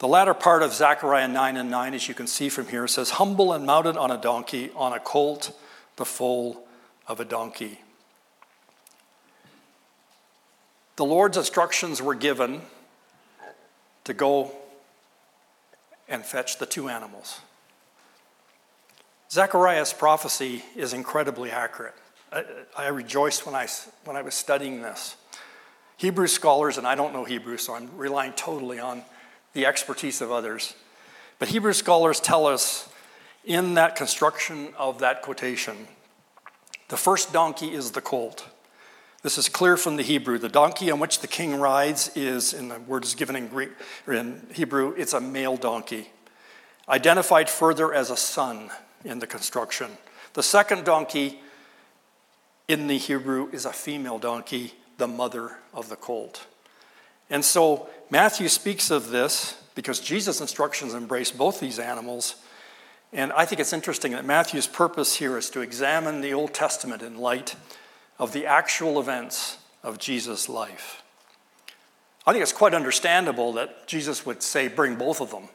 The 0.00 0.08
latter 0.08 0.32
part 0.32 0.62
of 0.62 0.72
Zechariah 0.72 1.28
9 1.28 1.58
and 1.58 1.70
9, 1.70 1.92
as 1.92 2.08
you 2.08 2.14
can 2.14 2.26
see 2.26 2.48
from 2.48 2.66
here, 2.68 2.88
says, 2.88 3.10
Humble 3.10 3.52
and 3.52 3.66
mounted 3.66 3.98
on 3.98 4.10
a 4.10 4.16
donkey, 4.16 4.70
on 4.74 4.94
a 4.94 4.98
colt, 4.98 5.54
the 5.96 6.06
foal 6.06 6.66
of 7.06 7.20
a 7.20 7.24
donkey. 7.26 7.80
The 10.96 11.04
Lord's 11.04 11.36
instructions 11.36 12.00
were 12.00 12.14
given 12.14 12.62
to 14.04 14.14
go 14.14 14.52
and 16.08 16.24
fetch 16.24 16.56
the 16.56 16.66
two 16.66 16.88
animals. 16.88 17.40
Zechariah's 19.30 19.92
prophecy 19.92 20.64
is 20.74 20.94
incredibly 20.94 21.50
accurate. 21.50 21.94
I, 22.32 22.44
I, 22.76 22.88
rejoiced 22.88 23.44
when 23.44 23.54
I, 23.54 23.68
when 24.04 24.16
I 24.16 24.22
was 24.22 24.34
studying 24.34 24.80
this. 24.80 25.16
Hebrew 25.98 26.26
scholars, 26.26 26.78
and 26.78 26.86
I 26.86 26.94
don't 26.94 27.12
know 27.12 27.24
Hebrew, 27.24 27.58
so 27.58 27.74
I'm 27.74 27.94
relying 27.98 28.32
totally 28.32 28.78
on 28.78 29.02
the 29.52 29.66
expertise 29.66 30.20
of 30.20 30.30
others. 30.30 30.74
But 31.38 31.48
Hebrew 31.48 31.72
scholars 31.72 32.20
tell 32.20 32.46
us 32.46 32.88
in 33.44 33.74
that 33.74 33.96
construction 33.96 34.74
of 34.76 34.98
that 34.98 35.22
quotation, 35.22 35.88
the 36.88 36.96
first 36.96 37.32
donkey 37.32 37.72
is 37.72 37.92
the 37.92 38.00
colt. 38.00 38.46
This 39.22 39.38
is 39.38 39.48
clear 39.48 39.76
from 39.76 39.96
the 39.96 40.02
Hebrew. 40.02 40.38
The 40.38 40.48
donkey 40.48 40.90
on 40.90 40.98
which 40.98 41.20
the 41.20 41.28
king 41.28 41.58
rides 41.60 42.10
is, 42.16 42.52
in 42.52 42.68
the 42.68 42.80
word 42.80 43.04
is 43.04 43.14
given 43.14 43.36
in 43.36 43.48
Greek 43.48 43.70
or 44.06 44.14
in 44.14 44.46
Hebrew, 44.52 44.94
it's 44.96 45.12
a 45.12 45.20
male 45.20 45.56
donkey, 45.56 46.10
identified 46.88 47.48
further 47.48 47.92
as 47.92 48.10
a 48.10 48.16
son 48.16 48.70
in 49.04 49.18
the 49.18 49.26
construction. 49.26 49.90
The 50.32 50.42
second 50.42 50.84
donkey 50.84 51.40
in 52.68 52.86
the 52.86 52.98
Hebrew 52.98 53.50
is 53.52 53.64
a 53.64 53.72
female 53.72 54.18
donkey, 54.18 54.74
the 54.96 55.08
mother 55.08 55.58
of 55.74 55.88
the 55.88 55.96
colt. 55.96 56.46
And 57.30 57.44
so 57.44 57.88
Matthew 58.10 58.48
speaks 58.48 58.90
of 58.90 59.10
this 59.10 59.56
because 59.74 60.00
Jesus' 60.00 60.40
instructions 60.40 60.94
embrace 60.94 61.30
both 61.30 61.60
these 61.60 61.78
animals. 61.78 62.34
And 63.12 63.32
I 63.32 63.44
think 63.44 63.60
it's 63.60 63.72
interesting 63.72 64.12
that 64.12 64.24
Matthew's 64.24 64.66
purpose 64.66 65.16
here 65.16 65.38
is 65.38 65.48
to 65.50 65.60
examine 65.60 66.20
the 66.20 66.34
Old 66.34 66.52
Testament 66.52 67.02
in 67.02 67.18
light 67.18 67.54
of 68.18 68.32
the 68.32 68.46
actual 68.46 69.00
events 69.00 69.58
of 69.82 69.98
Jesus' 69.98 70.48
life. 70.48 71.02
I 72.26 72.32
think 72.32 72.42
it's 72.42 72.52
quite 72.52 72.74
understandable 72.74 73.54
that 73.54 73.86
Jesus 73.86 74.26
would 74.26 74.42
say, 74.42 74.68
bring 74.68 74.96
both 74.96 75.20
of 75.20 75.30
them. 75.30 75.48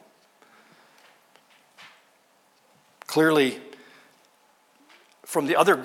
Clearly, 3.06 3.60
from 5.24 5.46
the 5.46 5.56
other 5.56 5.84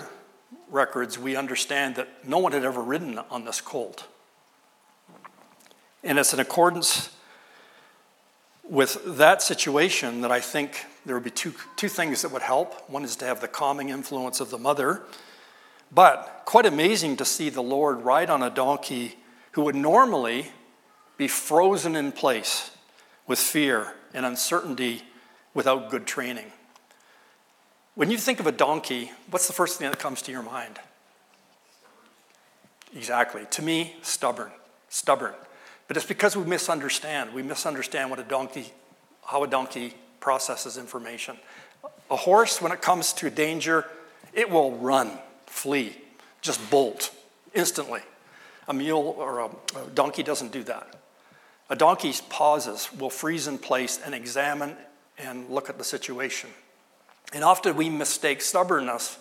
records, 0.69 1.19
we 1.19 1.35
understand 1.35 1.95
that 1.95 2.27
no 2.27 2.39
one 2.39 2.51
had 2.51 2.65
ever 2.65 2.81
ridden 2.81 3.19
on 3.29 3.45
this 3.45 3.61
colt. 3.61 4.07
And 6.03 6.17
it's 6.17 6.33
in 6.33 6.39
accordance 6.39 7.09
with 8.63 9.17
that 9.17 9.41
situation 9.41 10.21
that 10.21 10.31
I 10.31 10.39
think 10.39 10.85
there 11.05 11.15
would 11.15 11.23
be 11.23 11.29
two, 11.29 11.53
two 11.75 11.89
things 11.89 12.21
that 12.21 12.31
would 12.31 12.41
help. 12.41 12.89
One 12.89 13.03
is 13.03 13.15
to 13.17 13.25
have 13.25 13.41
the 13.41 13.47
calming 13.47 13.89
influence 13.89 14.39
of 14.39 14.49
the 14.49 14.57
mother, 14.57 15.01
but 15.91 16.43
quite 16.45 16.65
amazing 16.65 17.17
to 17.17 17.25
see 17.25 17.49
the 17.49 17.61
Lord 17.61 18.01
ride 18.01 18.29
on 18.29 18.41
a 18.41 18.49
donkey 18.49 19.17
who 19.51 19.63
would 19.63 19.75
normally 19.75 20.47
be 21.17 21.27
frozen 21.27 21.95
in 21.95 22.11
place 22.11 22.71
with 23.27 23.39
fear 23.39 23.93
and 24.13 24.25
uncertainty 24.25 25.03
without 25.53 25.89
good 25.89 26.07
training. 26.07 26.51
When 27.95 28.09
you 28.09 28.17
think 28.17 28.39
of 28.39 28.47
a 28.47 28.51
donkey, 28.51 29.11
what's 29.29 29.47
the 29.47 29.53
first 29.53 29.77
thing 29.77 29.89
that 29.89 29.99
comes 29.99 30.21
to 30.23 30.31
your 30.31 30.41
mind? 30.41 30.79
Exactly. 32.95 33.45
To 33.51 33.61
me, 33.61 33.95
stubborn. 34.01 34.51
Stubborn. 34.89 35.33
But 35.91 35.97
it's 35.97 36.05
because 36.05 36.37
we 36.37 36.45
misunderstand. 36.45 37.33
We 37.33 37.43
misunderstand 37.43 38.09
what 38.09 38.17
a 38.17 38.23
donkey, 38.23 38.71
how 39.25 39.43
a 39.43 39.47
donkey 39.47 39.93
processes 40.21 40.77
information. 40.77 41.35
A 42.09 42.15
horse, 42.15 42.61
when 42.61 42.71
it 42.71 42.81
comes 42.81 43.11
to 43.11 43.29
danger, 43.29 43.85
it 44.31 44.49
will 44.49 44.77
run 44.77 45.11
flee, 45.47 45.97
just 46.39 46.71
bolt 46.71 47.13
instantly. 47.53 47.99
A 48.69 48.73
mule 48.73 49.17
or 49.19 49.41
a, 49.41 49.49
donkey 49.93 50.23
doesn't 50.23 50.53
do 50.53 50.63
that. 50.63 50.95
A 51.69 51.75
donkey 51.75 52.13
pauses, 52.29 52.87
will 52.97 53.09
freeze 53.09 53.47
in 53.47 53.57
place 53.57 53.99
and 54.01 54.15
examine 54.15 54.77
and 55.17 55.49
look 55.49 55.69
at 55.69 55.77
the 55.77 55.83
situation. 55.83 56.51
And 57.33 57.43
often 57.43 57.75
we 57.75 57.89
mistake 57.89 58.41
stubbornness 58.41 59.17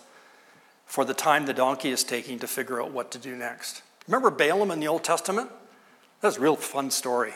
for 0.85 1.03
the 1.03 1.13
time 1.13 1.47
the 1.47 1.53
donkey 1.53 1.89
is 1.89 2.05
taking 2.05 2.39
to 2.39 2.47
figure 2.47 2.81
out 2.81 2.91
what 2.91 3.11
to 3.11 3.17
do 3.17 3.35
next. 3.35 3.81
Remember 4.07 4.31
Balaam 4.31 4.71
in 4.71 4.79
the 4.79 4.87
Old 4.87 5.03
Testament? 5.03 5.49
That's 6.21 6.37
a 6.37 6.41
real 6.41 6.55
fun 6.55 6.91
story. 6.91 7.33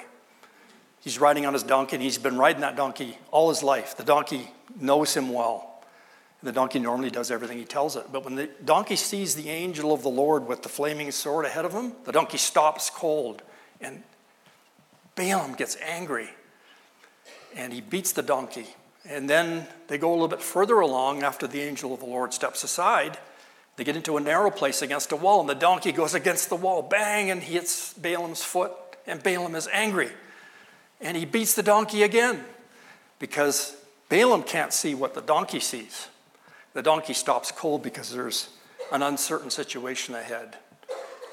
He's 1.01 1.19
riding 1.19 1.45
on 1.45 1.53
his 1.53 1.63
donkey, 1.63 1.97
and 1.97 2.03
he's 2.03 2.17
been 2.17 2.37
riding 2.37 2.61
that 2.61 2.75
donkey 2.75 3.17
all 3.31 3.49
his 3.49 3.61
life. 3.61 3.97
The 3.97 4.03
donkey 4.03 4.49
knows 4.79 5.15
him 5.15 5.33
well. 5.33 5.83
The 6.41 6.51
donkey 6.51 6.79
normally 6.79 7.09
does 7.09 7.31
everything 7.31 7.57
he 7.57 7.65
tells 7.65 7.95
it. 7.95 8.05
But 8.11 8.23
when 8.23 8.35
the 8.35 8.49
donkey 8.63 8.95
sees 8.95 9.35
the 9.35 9.49
angel 9.49 9.93
of 9.93 10.03
the 10.03 10.09
Lord 10.09 10.47
with 10.47 10.61
the 10.61 10.69
flaming 10.69 11.11
sword 11.11 11.45
ahead 11.45 11.65
of 11.65 11.73
him, 11.73 11.93
the 12.05 12.11
donkey 12.11 12.37
stops 12.37 12.89
cold. 12.89 13.41
And 13.81 14.03
Balaam 15.15 15.53
gets 15.53 15.77
angry. 15.77 16.29
And 17.55 17.73
he 17.73 17.81
beats 17.81 18.11
the 18.11 18.21
donkey. 18.21 18.67
And 19.07 19.29
then 19.29 19.67
they 19.87 19.97
go 19.97 20.11
a 20.11 20.13
little 20.13 20.27
bit 20.27 20.41
further 20.41 20.79
along 20.79 21.23
after 21.23 21.47
the 21.47 21.61
angel 21.61 21.93
of 21.93 21.99
the 21.99 22.05
Lord 22.05 22.33
steps 22.33 22.63
aside. 22.63 23.17
They 23.75 23.83
get 23.83 23.95
into 23.95 24.17
a 24.17 24.21
narrow 24.21 24.51
place 24.51 24.81
against 24.81 25.11
a 25.11 25.15
wall, 25.15 25.41
and 25.41 25.49
the 25.49 25.55
donkey 25.55 25.91
goes 25.91 26.13
against 26.13 26.49
the 26.49 26.55
wall, 26.55 26.81
bang, 26.81 27.29
and 27.29 27.41
hits 27.43 27.93
Balaam's 27.93 28.43
foot. 28.43 28.71
And 29.05 29.21
Balaam 29.21 29.55
is 29.55 29.67
angry. 29.71 30.09
And 31.01 31.17
he 31.17 31.25
beats 31.25 31.53
the 31.53 31.63
donkey 31.63 32.03
again 32.03 32.43
because 33.19 33.75
Balaam 34.09 34.43
can't 34.43 34.73
see 34.73 34.95
what 34.95 35.13
the 35.13 35.21
donkey 35.21 35.59
sees. 35.59 36.07
The 36.73 36.81
donkey 36.81 37.13
stops 37.13 37.51
cold 37.51 37.83
because 37.83 38.11
there's 38.11 38.49
an 38.91 39.01
uncertain 39.01 39.49
situation 39.49 40.15
ahead. 40.15 40.57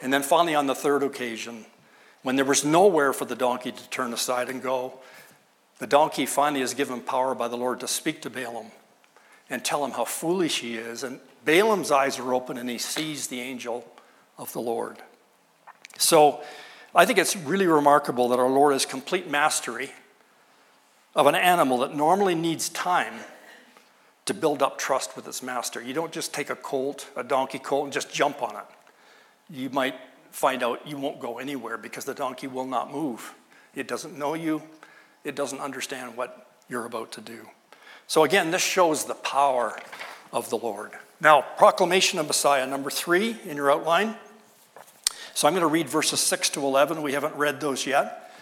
And 0.03 0.13
then 0.13 0.23
finally, 0.23 0.55
on 0.55 0.67
the 0.67 0.75
third 0.75 1.03
occasion, 1.03 1.65
when 2.23 2.37
there 2.37 2.45
was 2.45 2.65
nowhere 2.65 3.13
for 3.13 3.25
the 3.25 3.37
donkey 3.37 3.73
to 3.73 3.91
turn 3.91 4.13
aside 4.13 4.49
and 4.49 4.63
go, 4.63 4.95
the 5.79 5.87
donkey 5.87 6.27
finally 6.27 6.63
is 6.63 6.75
given 6.75 7.01
power 7.01 7.35
by 7.35 7.49
the 7.49 7.57
Lord 7.57 7.81
to 7.81 7.89
speak 7.89 8.23
to 8.23 8.31
Balaam 8.31 8.67
and 9.51 9.65
tell 9.65 9.85
him 9.85 9.93
how 9.93 10.05
foolish 10.05 10.61
he 10.61 10.77
is. 10.77 11.03
And 11.03 11.21
Balaam's 11.45 11.91
eyes 11.91 12.19
are 12.19 12.35
open 12.35 12.57
and 12.57 12.69
he 12.69 12.79
sees 12.79 13.27
the 13.27 13.41
angel 13.41 13.85
of 14.39 14.53
the 14.53 14.61
Lord. 14.61 14.99
So 15.99 16.43
I 16.95 17.05
think 17.07 17.19
it's 17.19 17.37
really 17.37 17.67
remarkable 17.67 18.29
that 18.29 18.39
our 18.39 18.51
Lord 18.51 18.73
has 18.73 18.87
complete 18.87 19.31
mastery 19.31 19.93
of 21.15 21.27
an 21.27 21.35
animal 21.35 21.79
that 21.79 21.95
normally 21.95 22.35
needs 22.35 22.69
time 22.69 23.15
to 24.25 24.35
build 24.35 24.63
up 24.63 24.79
trust 24.79 25.17
with 25.17 25.27
its 25.27 25.43
master. 25.43 25.83
You 25.83 25.95
don't 25.95 26.13
just 26.13 26.33
take 26.33 26.49
a 26.49 26.57
colt, 26.57 27.09
a 27.17 27.25
donkey 27.25 27.59
colt, 27.59 27.85
and 27.85 27.93
just 27.93 28.13
jump 28.13 28.43
on 28.43 28.57
it. 28.57 28.65
You 29.51 29.69
might 29.71 29.97
find 30.31 30.63
out 30.63 30.87
you 30.87 30.97
won't 30.97 31.21
go 31.21 31.39
anywhere 31.39 31.77
because 31.77 32.05
the 32.05 32.15
donkey 32.15 32.47
will 32.47 32.67
not 32.67 32.93
move. 32.93 33.35
It 33.75 33.89
doesn't 33.89 34.17
know 34.17 34.35
you, 34.35 34.63
it 35.25 35.35
doesn't 35.35 35.61
understand 35.61 36.17
what 36.17 36.51
you're 36.69 36.87
about 36.87 37.13
to 37.13 37.21
do. 37.21 37.49
So, 38.07 38.25
again, 38.25 38.51
this 38.51 38.63
shows 38.63 39.05
the 39.05 39.15
power 39.15 39.79
of 40.33 40.51
the 40.51 40.57
Lord. 40.57 40.93
Now, 41.23 41.41
proclamation 41.41 42.19
of 42.19 42.27
Messiah, 42.27 42.67
number 42.67 42.91
three 42.91 43.37
in 43.47 43.57
your 43.57 43.71
outline. 43.71 44.17
So, 45.35 45.47
I'm 45.47 45.55
going 45.55 45.61
to 45.61 45.69
read 45.69 45.89
verses 45.89 46.19
6 46.19 46.51
to 46.51 46.61
11. 46.61 47.01
We 47.01 47.13
haven't 47.13 47.37
read 47.37 47.61
those 47.61 47.87
yet. 47.87 48.33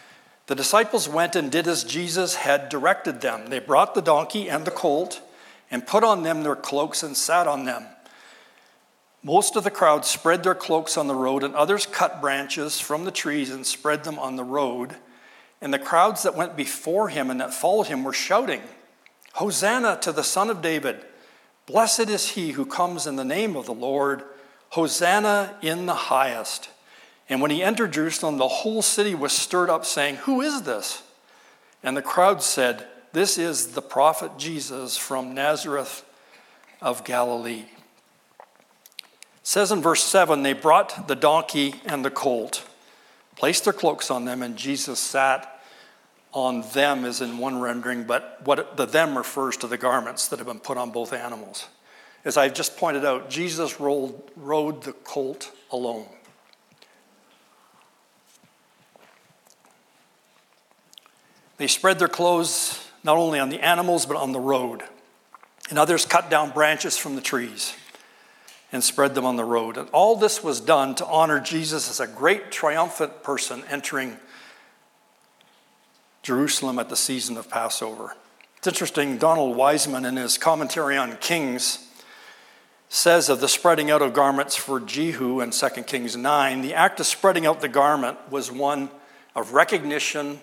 The 0.46 0.54
disciples 0.54 1.06
went 1.06 1.36
and 1.36 1.52
did 1.52 1.68
as 1.68 1.84
Jesus 1.84 2.36
had 2.36 2.70
directed 2.70 3.20
them. 3.20 3.50
They 3.50 3.58
brought 3.58 3.94
the 3.94 4.00
donkey 4.00 4.48
and 4.48 4.64
the 4.64 4.70
colt 4.70 5.20
and 5.70 5.86
put 5.86 6.02
on 6.02 6.22
them 6.22 6.42
their 6.42 6.56
cloaks 6.56 7.02
and 7.02 7.14
sat 7.14 7.46
on 7.46 7.66
them. 7.66 7.84
Most 9.22 9.56
of 9.56 9.64
the 9.64 9.70
crowd 9.70 10.06
spread 10.06 10.42
their 10.42 10.54
cloaks 10.54 10.96
on 10.96 11.06
the 11.06 11.14
road, 11.14 11.44
and 11.44 11.54
others 11.54 11.84
cut 11.84 12.22
branches 12.22 12.80
from 12.80 13.04
the 13.04 13.10
trees 13.10 13.50
and 13.50 13.66
spread 13.66 14.04
them 14.04 14.18
on 14.18 14.36
the 14.36 14.42
road. 14.42 14.96
And 15.60 15.72
the 15.74 15.78
crowds 15.78 16.22
that 16.22 16.34
went 16.34 16.56
before 16.56 17.10
him 17.10 17.30
and 17.30 17.42
that 17.42 17.52
followed 17.52 17.88
him 17.88 18.04
were 18.04 18.14
shouting, 18.14 18.62
Hosanna 19.34 19.98
to 20.00 20.12
the 20.12 20.24
Son 20.24 20.48
of 20.48 20.62
David! 20.62 21.04
Blessed 21.70 22.08
is 22.08 22.30
he 22.30 22.52
who 22.52 22.66
comes 22.66 23.06
in 23.06 23.16
the 23.16 23.24
name 23.24 23.56
of 23.56 23.66
the 23.66 23.74
Lord! 23.74 24.24
Hosanna 24.70 25.56
in 25.62 25.86
the 25.86 25.94
highest! 25.94 26.70
And 27.28 27.40
when 27.40 27.50
he 27.50 27.62
entered 27.62 27.92
Jerusalem, 27.92 28.38
the 28.38 28.48
whole 28.48 28.82
city 28.82 29.14
was 29.14 29.32
stirred 29.32 29.70
up, 29.70 29.84
saying, 29.84 30.16
Who 30.16 30.40
is 30.40 30.62
this? 30.62 31.02
And 31.82 31.96
the 31.96 32.02
crowd 32.02 32.42
said, 32.42 32.86
This 33.12 33.38
is 33.38 33.68
the 33.68 33.82
prophet 33.82 34.32
Jesus 34.38 34.96
from 34.96 35.34
Nazareth 35.34 36.04
of 36.80 37.04
Galilee 37.04 37.66
says 39.50 39.72
in 39.72 39.82
verse 39.82 40.04
7 40.04 40.42
they 40.42 40.52
brought 40.52 41.08
the 41.08 41.16
donkey 41.16 41.74
and 41.84 42.04
the 42.04 42.10
colt, 42.10 42.64
placed 43.34 43.64
their 43.64 43.72
cloaks 43.72 44.08
on 44.08 44.24
them, 44.24 44.42
and 44.42 44.56
Jesus 44.56 45.00
sat 45.00 45.59
on 46.32 46.62
them, 46.72 47.04
is 47.04 47.20
in 47.20 47.38
one 47.38 47.60
rendering, 47.60 48.04
but 48.04 48.40
what 48.44 48.76
the 48.76 48.86
them 48.86 49.16
refers 49.16 49.56
to 49.58 49.66
the 49.66 49.76
garments 49.76 50.28
that 50.28 50.38
have 50.38 50.46
been 50.46 50.60
put 50.60 50.76
on 50.76 50.90
both 50.90 51.12
animals. 51.12 51.68
As 52.24 52.36
I've 52.36 52.54
just 52.54 52.76
pointed 52.76 53.04
out, 53.04 53.30
Jesus 53.30 53.80
rolled, 53.80 54.30
rode 54.36 54.82
the 54.82 54.92
colt 54.92 55.52
alone. 55.70 56.06
They 61.56 61.66
spread 61.66 61.98
their 61.98 62.08
clothes 62.08 62.86
not 63.02 63.16
only 63.16 63.38
on 63.38 63.48
the 63.48 63.60
animals, 63.60 64.06
but 64.06 64.16
on 64.16 64.32
the 64.32 64.40
road. 64.40 64.82
And 65.68 65.78
others 65.78 66.04
cut 66.04 66.30
down 66.30 66.50
branches 66.50 66.96
from 66.96 67.16
the 67.16 67.20
trees 67.20 67.74
and 68.72 68.82
spread 68.82 69.14
them 69.14 69.24
on 69.24 69.36
the 69.36 69.44
road. 69.44 69.76
And 69.76 69.88
all 69.90 70.16
this 70.16 70.42
was 70.42 70.60
done 70.60 70.94
to 70.96 71.06
honor 71.06 71.40
Jesus 71.40 71.90
as 71.90 72.00
a 72.00 72.06
great 72.06 72.50
triumphant 72.50 73.22
person 73.22 73.62
entering 73.68 74.16
Jerusalem 76.22 76.78
at 76.78 76.88
the 76.88 76.96
season 76.96 77.36
of 77.36 77.48
Passover. 77.48 78.14
It's 78.58 78.66
interesting, 78.66 79.16
Donald 79.16 79.56
Wiseman, 79.56 80.04
in 80.04 80.16
his 80.16 80.36
commentary 80.36 80.96
on 80.96 81.16
Kings, 81.16 81.88
says 82.90 83.28
of 83.28 83.40
the 83.40 83.48
spreading 83.48 83.90
out 83.90 84.02
of 84.02 84.12
garments 84.12 84.54
for 84.54 84.80
Jehu 84.80 85.40
in 85.40 85.50
2 85.50 85.68
Kings 85.84 86.16
9, 86.16 86.60
the 86.60 86.74
act 86.74 87.00
of 87.00 87.06
spreading 87.06 87.46
out 87.46 87.60
the 87.60 87.68
garment 87.68 88.18
was 88.30 88.52
one 88.52 88.90
of 89.34 89.54
recognition, 89.54 90.40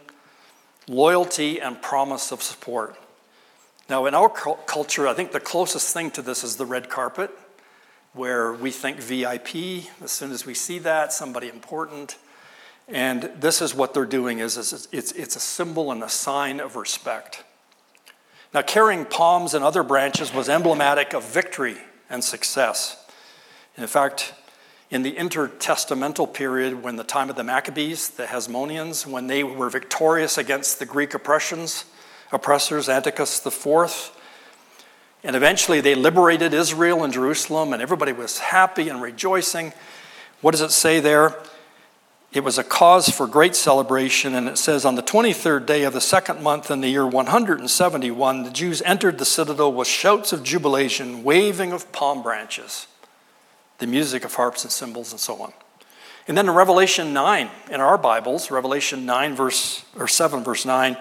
loyalty, 0.88 1.62
and 1.62 1.80
promise 1.82 2.32
of 2.32 2.42
support. 2.42 2.96
Now, 3.90 4.06
in 4.06 4.16
our 4.16 4.30
culture, 4.30 5.08
I 5.08 5.14
think 5.14 5.32
the 5.32 5.40
closest 5.40 5.94
thing 5.94 6.10
to 6.12 6.22
this 6.22 6.44
is 6.44 6.56
the 6.56 6.66
red 6.66 6.90
carpet 6.90 7.32
where 8.14 8.52
we 8.52 8.72
think 8.72 8.98
VIP 8.98 9.86
as 10.02 10.12
soon 10.12 10.32
as 10.32 10.46
we 10.46 10.54
see 10.54 10.80
that, 10.80 11.14
somebody 11.14 11.48
important. 11.48 12.18
And 12.88 13.30
this 13.40 13.62
is 13.62 13.76
what 13.76 13.94
they're 13.94 14.06
doing 14.06 14.40
is, 14.40 14.58
it's, 14.58 15.12
it's 15.12 15.36
a 15.36 15.40
symbol 15.40 15.92
and 15.92 16.02
a 16.04 16.10
sign 16.10 16.60
of 16.60 16.76
respect. 16.76 17.44
Now, 18.54 18.62
carrying 18.62 19.06
palms 19.06 19.54
and 19.54 19.64
other 19.64 19.84
branches 19.84 20.34
was 20.34 20.48
emblematic 20.48 21.14
of 21.14 21.24
victory 21.24 21.78
and 22.10 22.24
success. 22.24 23.06
In 23.78 23.88
fact, 23.88 24.34
in 24.90 25.04
the 25.04 25.14
intertestamental 25.14 26.34
period, 26.34 26.82
when 26.82 26.96
the 26.96 27.04
time 27.04 27.30
of 27.30 27.36
the 27.36 27.44
Maccabees, 27.44 28.10
the 28.10 28.24
Hasmoneans, 28.24 29.06
when 29.06 29.28
they 29.28 29.44
were 29.44 29.70
victorious 29.70 30.38
against 30.38 30.80
the 30.80 30.86
Greek 30.86 31.14
oppressions, 31.14 31.84
oppressors, 32.32 32.88
Antiochus 32.88 33.46
IV, 33.46 34.14
and 35.26 35.36
eventually 35.36 35.82
they 35.82 35.94
liberated 35.94 36.54
Israel 36.54 37.04
and 37.04 37.12
Jerusalem, 37.12 37.74
and 37.74 37.82
everybody 37.82 38.14
was 38.14 38.40
happy 38.40 38.88
and 38.88 39.02
rejoicing. 39.02 39.74
What 40.40 40.52
does 40.52 40.62
it 40.62 40.72
say 40.72 41.02
there? 41.02 41.36
It 42.34 42.44
was 42.44 42.58
a 42.58 42.64
cause 42.64 43.10
for 43.10 43.26
great 43.26 43.56
celebration, 43.56 44.36
and 44.36 44.50
it 44.50 44.58
says, 44.58 44.84
On 44.84 44.96
the 44.96 45.02
23rd 45.02 45.66
day 45.66 45.84
of 45.84 45.94
the 45.94 46.02
second 46.02 46.44
month 46.44 46.70
in 46.70 46.82
the 46.82 46.90
year 46.90 47.08
171, 47.08 48.44
the 48.44 48.50
Jews 48.50 48.82
entered 48.82 49.18
the 49.18 49.26
citadel 49.26 49.72
with 49.72 49.88
shouts 49.88 50.34
of 50.34 50.44
jubilation, 50.44 51.24
waving 51.24 51.72
of 51.72 51.92
palm 51.94 52.22
branches, 52.22 52.88
the 53.78 53.88
music 53.88 54.26
of 54.26 54.36
harps 54.36 54.64
and 54.64 54.72
cymbals, 54.72 55.12
and 55.12 55.22
so 55.22 55.42
on. 55.42 55.54
And 56.28 56.38
then 56.38 56.50
in 56.50 56.54
Revelation 56.54 57.14
9, 57.14 57.50
in 57.72 57.80
our 57.80 57.98
Bibles, 57.98 58.52
Revelation 58.52 59.06
9, 59.06 59.34
verse, 59.34 59.86
or 59.98 60.10
7, 60.10 60.44
verse 60.44 60.66
9, 60.66 60.98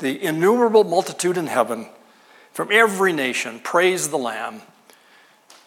the 0.00 0.20
innumerable 0.20 0.82
multitude 0.82 1.36
in 1.36 1.46
heaven 1.46 1.86
from 2.52 2.72
every 2.72 3.12
nation 3.12 3.60
praise 3.60 4.08
the 4.08 4.18
Lamb, 4.18 4.62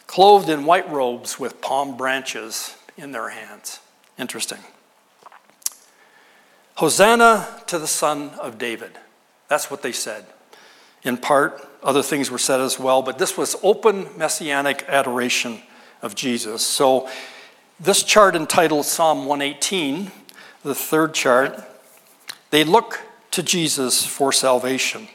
clothed 0.08 0.50
in 0.50 0.66
white 0.66 0.90
robes 0.92 1.40
with 1.40 1.62
palm 1.62 1.96
branches 1.96 2.76
in 2.98 3.14
their 3.14 3.30
hands. 3.30 3.80
Interesting. 4.20 4.60
Hosanna 6.76 7.48
to 7.68 7.80
the 7.80 7.88
Son 7.88 8.32
of 8.40 8.58
David. 8.58 8.92
That's 9.48 9.70
what 9.70 9.82
they 9.82 9.92
said. 9.92 10.26
In 11.04 11.18
part, 11.18 11.68
other 11.84 12.04
things 12.04 12.30
were 12.30 12.38
said 12.38 12.60
as 12.62 12.80
well, 12.80 13.02
but 13.02 13.18
this 13.18 13.38
was 13.38 13.56
open 13.64 14.08
messianic 14.18 14.86
adoration 14.88 15.62
of 16.02 16.16
Jesus. 16.16 16.66
So, 16.66 17.10
this 17.80 18.04
chart 18.04 18.36
entitled 18.36 18.86
Psalm 18.86 19.26
118, 19.26 20.12
the 20.64 20.76
third 20.76 21.16
chart, 21.16 21.60
they 22.52 22.64
look 22.64 23.00
to 23.32 23.42
Jesus 23.42 24.06
for 24.06 24.32
salvation. 24.32 25.08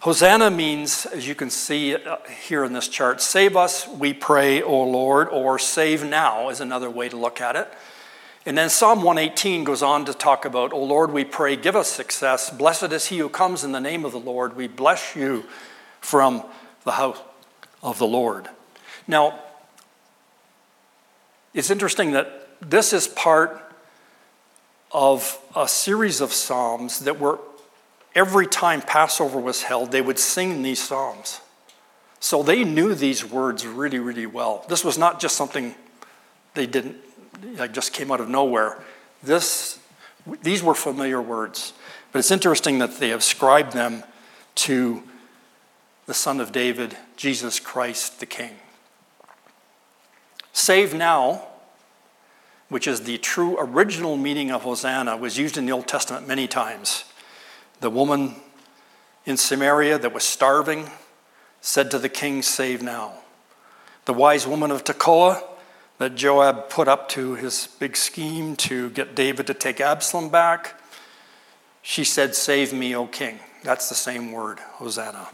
Hosanna 0.00 0.50
means, 0.50 1.06
as 1.06 1.26
you 1.28 1.34
can 1.34 1.48
see 1.48 1.94
uh, 1.94 2.16
here 2.44 2.64
in 2.64 2.72
this 2.72 2.88
chart, 2.88 3.22
save 3.22 3.56
us, 3.56 3.86
we 3.86 4.12
pray, 4.12 4.60
O 4.60 4.82
Lord, 4.82 5.28
or 5.28 5.58
save 5.58 6.04
now 6.04 6.48
is 6.48 6.60
another 6.60 6.90
way 6.90 7.08
to 7.08 7.16
look 7.16 7.40
at 7.40 7.54
it. 7.56 7.72
And 8.44 8.58
then 8.58 8.70
Psalm 8.70 9.02
118 9.02 9.64
goes 9.64 9.82
on 9.82 10.04
to 10.06 10.14
talk 10.14 10.44
about, 10.44 10.72
O 10.72 10.82
Lord, 10.82 11.12
we 11.12 11.24
pray, 11.24 11.54
give 11.54 11.76
us 11.76 11.88
success. 11.88 12.50
Blessed 12.50 12.92
is 12.92 13.06
he 13.06 13.18
who 13.18 13.28
comes 13.28 13.62
in 13.62 13.72
the 13.72 13.80
name 13.80 14.04
of 14.04 14.12
the 14.12 14.18
Lord. 14.18 14.56
We 14.56 14.66
bless 14.66 15.14
you 15.14 15.44
from 16.00 16.44
the 16.84 16.92
house 16.92 17.18
of 17.82 17.98
the 17.98 18.06
Lord. 18.06 18.48
Now, 19.06 19.38
it's 21.54 21.70
interesting 21.70 22.12
that 22.12 22.48
this 22.60 22.92
is 22.92 23.06
part 23.06 23.60
of 24.90 25.38
a 25.54 25.68
series 25.68 26.20
of 26.20 26.32
Psalms 26.32 27.00
that 27.00 27.20
were 27.20 27.38
every 28.14 28.46
time 28.46 28.82
Passover 28.82 29.38
was 29.38 29.62
held, 29.62 29.90
they 29.90 30.02
would 30.02 30.18
sing 30.18 30.62
these 30.62 30.82
psalms. 30.82 31.40
So 32.20 32.42
they 32.42 32.64
knew 32.64 32.94
these 32.94 33.24
words 33.24 33.66
really, 33.66 33.98
really 33.98 34.26
well. 34.26 34.64
This 34.68 34.84
was 34.84 34.98
not 34.98 35.20
just 35.20 35.36
something 35.36 35.74
they 36.54 36.66
didn't, 36.66 36.96
like 37.42 37.72
just 37.72 37.92
came 37.92 38.10
out 38.10 38.20
of 38.20 38.28
nowhere. 38.28 38.82
This, 39.22 39.78
these 40.42 40.62
were 40.62 40.74
familiar 40.74 41.20
words. 41.20 41.72
But 42.10 42.20
it's 42.20 42.30
interesting 42.30 42.78
that 42.78 42.98
they 42.98 43.12
ascribed 43.12 43.72
them 43.72 44.04
to 44.56 45.02
the 46.06 46.14
Son 46.14 46.40
of 46.40 46.52
David, 46.52 46.96
Jesus 47.16 47.60
Christ 47.60 48.20
the 48.20 48.26
King. 48.26 48.56
Save 50.52 50.94
now, 50.94 51.46
which 52.68 52.86
is 52.86 53.02
the 53.02 53.18
true 53.18 53.56
original 53.58 54.16
meaning 54.16 54.50
of 54.50 54.62
Hosanna, 54.62 55.16
was 55.16 55.38
used 55.38 55.56
in 55.56 55.66
the 55.66 55.72
Old 55.72 55.86
Testament 55.86 56.28
many 56.28 56.46
times. 56.46 57.04
The 57.80 57.90
woman 57.90 58.36
in 59.24 59.36
Samaria 59.36 59.98
that 59.98 60.12
was 60.12 60.24
starving 60.24 60.90
said 61.60 61.90
to 61.92 61.98
the 61.98 62.08
king, 62.08 62.42
Save 62.42 62.82
now. 62.82 63.14
The 64.04 64.12
wise 64.12 64.46
woman 64.46 64.70
of 64.70 64.84
Tekoa 64.84 65.42
that 65.98 66.14
Joab 66.14 66.68
put 66.68 66.88
up 66.88 67.08
to 67.10 67.34
his 67.34 67.68
big 67.78 67.96
scheme 67.96 68.56
to 68.56 68.90
get 68.90 69.14
David 69.14 69.46
to 69.46 69.54
take 69.54 69.80
Absalom 69.80 70.30
back, 70.30 70.80
she 71.82 72.04
said, 72.04 72.34
Save 72.34 72.72
me, 72.72 72.94
O 72.94 73.06
king. 73.06 73.38
That's 73.62 73.88
the 73.88 73.94
same 73.94 74.32
word, 74.32 74.58
Hosanna. 74.58 75.28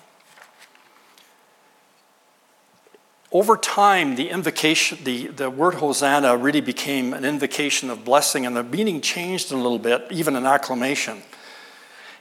Over 3.30 3.58
time, 3.58 4.16
the 4.16 4.30
invocation, 4.30 4.98
the, 5.04 5.26
the 5.26 5.50
word 5.50 5.74
Hosanna 5.74 6.36
really 6.36 6.62
became 6.62 7.12
an 7.12 7.26
invocation 7.26 7.90
of 7.90 8.04
blessing, 8.04 8.46
and 8.46 8.56
the 8.56 8.62
meaning 8.62 9.02
changed 9.02 9.52
a 9.52 9.56
little 9.56 9.78
bit, 9.78 10.06
even 10.10 10.34
an 10.34 10.46
acclamation. 10.46 11.22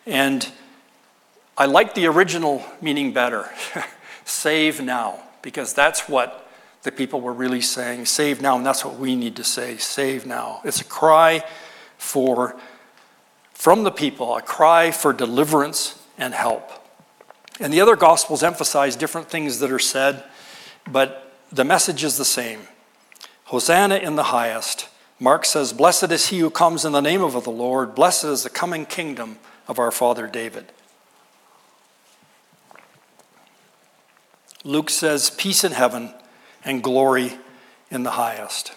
And 0.05 0.49
I 1.57 1.65
like 1.65 1.95
the 1.95 2.07
original 2.07 2.63
meaning 2.81 3.13
better 3.13 3.49
save 4.25 4.81
now, 4.81 5.23
because 5.41 5.73
that's 5.73 6.09
what 6.09 6.46
the 6.87 6.91
people 6.93 7.19
were 7.19 7.33
really 7.33 7.59
saying 7.59 8.05
save 8.05 8.41
now, 8.41 8.55
and 8.55 8.65
that's 8.65 8.85
what 8.85 8.97
we 8.97 9.13
need 9.13 9.35
to 9.35 9.43
say 9.43 9.75
save 9.75 10.25
now. 10.25 10.61
It's 10.63 10.79
a 10.79 10.85
cry 10.85 11.43
for, 11.97 12.55
from 13.51 13.83
the 13.83 13.91
people, 13.91 14.37
a 14.37 14.41
cry 14.41 14.91
for 14.91 15.11
deliverance 15.11 16.01
and 16.17 16.33
help. 16.33 16.71
And 17.59 17.73
the 17.73 17.81
other 17.81 17.97
gospels 17.97 18.41
emphasize 18.41 18.95
different 18.95 19.29
things 19.29 19.59
that 19.59 19.69
are 19.69 19.79
said, 19.79 20.23
but 20.89 21.35
the 21.51 21.65
message 21.65 22.05
is 22.05 22.17
the 22.17 22.23
same 22.23 22.61
Hosanna 23.45 23.97
in 23.97 24.15
the 24.15 24.23
highest. 24.23 24.87
Mark 25.19 25.43
says, 25.43 25.73
Blessed 25.73 26.11
is 26.13 26.27
he 26.27 26.39
who 26.39 26.49
comes 26.49 26.85
in 26.85 26.93
the 26.93 27.01
name 27.01 27.21
of 27.21 27.43
the 27.43 27.49
Lord, 27.49 27.95
blessed 27.95 28.23
is 28.23 28.43
the 28.43 28.49
coming 28.49 28.85
kingdom 28.85 29.39
of 29.67 29.77
our 29.77 29.91
father 29.91 30.25
David. 30.25 30.71
Luke 34.63 34.89
says, 34.89 35.29
Peace 35.29 35.65
in 35.65 35.73
heaven 35.73 36.13
and 36.67 36.83
glory 36.83 37.33
in 37.89 38.03
the 38.03 38.11
highest. 38.11 38.73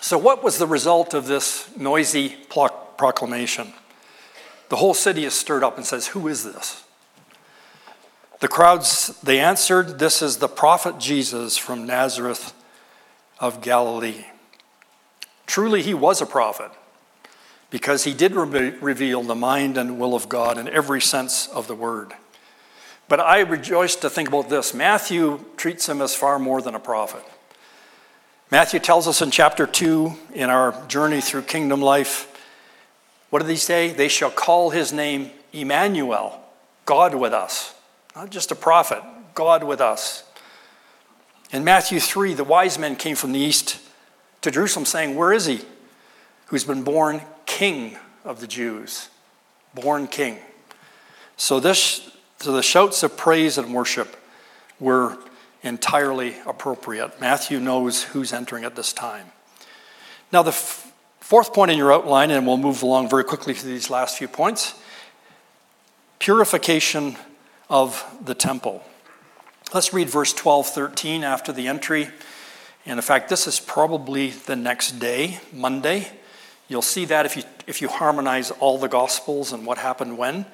So, 0.00 0.16
what 0.16 0.42
was 0.42 0.56
the 0.56 0.66
result 0.66 1.12
of 1.12 1.26
this 1.26 1.68
noisy 1.76 2.36
proclamation? 2.48 3.74
The 4.70 4.76
whole 4.76 4.94
city 4.94 5.24
is 5.24 5.34
stirred 5.34 5.62
up 5.62 5.76
and 5.76 5.84
says, 5.84 6.06
Who 6.08 6.28
is 6.28 6.44
this? 6.44 6.84
The 8.38 8.48
crowds, 8.48 9.08
they 9.22 9.38
answered, 9.38 9.98
This 9.98 10.22
is 10.22 10.38
the 10.38 10.48
prophet 10.48 10.98
Jesus 10.98 11.58
from 11.58 11.84
Nazareth 11.84 12.54
of 13.38 13.60
Galilee. 13.60 14.24
Truly, 15.46 15.82
he 15.82 15.92
was 15.92 16.22
a 16.22 16.26
prophet 16.26 16.70
because 17.68 18.04
he 18.04 18.14
did 18.14 18.34
re- 18.34 18.70
reveal 18.80 19.22
the 19.22 19.34
mind 19.34 19.76
and 19.76 19.98
will 19.98 20.14
of 20.14 20.28
God 20.28 20.56
in 20.56 20.68
every 20.68 21.00
sense 21.00 21.48
of 21.48 21.66
the 21.66 21.74
word. 21.74 22.14
But 23.10 23.20
I 23.20 23.40
rejoice 23.40 23.96
to 23.96 24.08
think 24.08 24.28
about 24.28 24.48
this 24.48 24.72
Matthew 24.72 25.44
treats 25.58 25.86
him 25.86 26.00
as 26.00 26.14
far 26.14 26.38
more 26.38 26.62
than 26.62 26.74
a 26.74 26.80
prophet. 26.80 27.22
Matthew 28.50 28.80
tells 28.80 29.06
us 29.06 29.20
in 29.20 29.30
chapter 29.30 29.66
2 29.66 30.14
in 30.32 30.48
our 30.48 30.72
journey 30.86 31.20
through 31.20 31.42
kingdom 31.42 31.82
life 31.82 32.28
what 33.30 33.42
did 33.42 33.48
he 33.48 33.56
say? 33.56 33.92
They 33.92 34.08
shall 34.08 34.30
call 34.30 34.70
his 34.70 34.92
name 34.92 35.30
Emmanuel, 35.52 36.40
God 36.84 37.14
with 37.14 37.32
us. 37.32 37.74
Not 38.14 38.30
just 38.30 38.50
a 38.50 38.56
prophet, 38.56 39.02
God 39.34 39.62
with 39.62 39.80
us. 39.80 40.24
In 41.52 41.64
Matthew 41.64 42.00
3, 42.00 42.34
the 42.34 42.44
wise 42.44 42.78
men 42.78 42.96
came 42.96 43.16
from 43.16 43.32
the 43.32 43.38
east 43.38 43.78
to 44.42 44.50
Jerusalem 44.50 44.84
saying, 44.84 45.14
Where 45.14 45.32
is 45.32 45.46
he? 45.46 45.60
Who's 46.46 46.64
been 46.64 46.82
born 46.82 47.22
king 47.46 47.96
of 48.24 48.40
the 48.40 48.46
Jews. 48.48 49.08
Born 49.74 50.08
king. 50.08 50.38
So, 51.36 51.60
this, 51.60 52.10
so 52.40 52.52
the 52.52 52.62
shouts 52.62 53.02
of 53.02 53.16
praise 53.16 53.58
and 53.58 53.74
worship 53.74 54.16
were 54.78 55.16
entirely 55.62 56.36
appropriate. 56.46 57.20
Matthew 57.20 57.60
knows 57.60 58.02
who's 58.02 58.32
entering 58.32 58.64
at 58.64 58.76
this 58.76 58.92
time. 58.92 59.26
Now, 60.32 60.42
the 60.42 60.52
Fourth 61.30 61.54
point 61.54 61.70
in 61.70 61.78
your 61.78 61.92
outline, 61.92 62.32
and 62.32 62.44
we'll 62.44 62.56
move 62.56 62.82
along 62.82 63.08
very 63.08 63.22
quickly 63.22 63.54
through 63.54 63.70
these 63.70 63.88
last 63.88 64.18
few 64.18 64.26
points 64.26 64.74
purification 66.18 67.16
of 67.68 68.04
the 68.24 68.34
temple. 68.34 68.82
Let's 69.72 69.94
read 69.94 70.10
verse 70.10 70.32
12, 70.32 70.66
13 70.66 71.22
after 71.22 71.52
the 71.52 71.68
entry. 71.68 72.10
And 72.84 72.98
in 72.98 73.02
fact, 73.02 73.28
this 73.28 73.46
is 73.46 73.60
probably 73.60 74.30
the 74.30 74.56
next 74.56 74.98
day, 74.98 75.38
Monday. 75.52 76.08
You'll 76.66 76.82
see 76.82 77.04
that 77.04 77.26
if 77.26 77.36
you, 77.36 77.44
if 77.68 77.80
you 77.80 77.86
harmonize 77.86 78.50
all 78.50 78.76
the 78.76 78.88
Gospels 78.88 79.52
and 79.52 79.64
what 79.64 79.78
happened 79.78 80.18
when. 80.18 80.46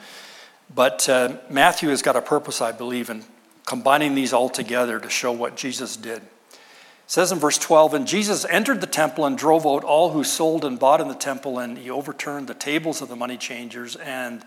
But 0.74 1.09
uh, 1.09 1.37
Matthew 1.48 1.88
has 1.90 2.02
got 2.02 2.16
a 2.16 2.22
purpose, 2.22 2.61
I 2.61 2.72
believe, 2.72 3.11
in 3.11 3.24
combining 3.66 4.14
these 4.14 4.33
all 4.33 4.48
together 4.48 4.98
to 4.98 5.11
show 5.11 5.33
what 5.33 5.57
Jesus 5.57 5.96
did. 5.96 6.18
It 6.18 7.12
says 7.12 7.31
in 7.33 7.38
verse 7.38 7.59
12, 7.59 7.94
And 7.94 8.07
Jesus 8.07 8.44
entered 8.46 8.81
the 8.81 8.87
temple 8.87 9.26
and 9.26 9.38
drove 9.38 9.66
out 9.66 9.85
all 9.85 10.11
who 10.11 10.24
sold 10.24 10.64
and 10.64 10.79
bought 10.79 11.00
in 11.00 11.09
the 11.09 11.14
temple, 11.14 11.59
and 11.59 11.79
he 11.79 11.90
overturned 11.90 12.48
the 12.48 12.55
tables 12.55 13.00
of 13.00 13.09
the 13.09 13.16
money 13.16 13.37
changers 13.37 13.96
and 13.96 14.44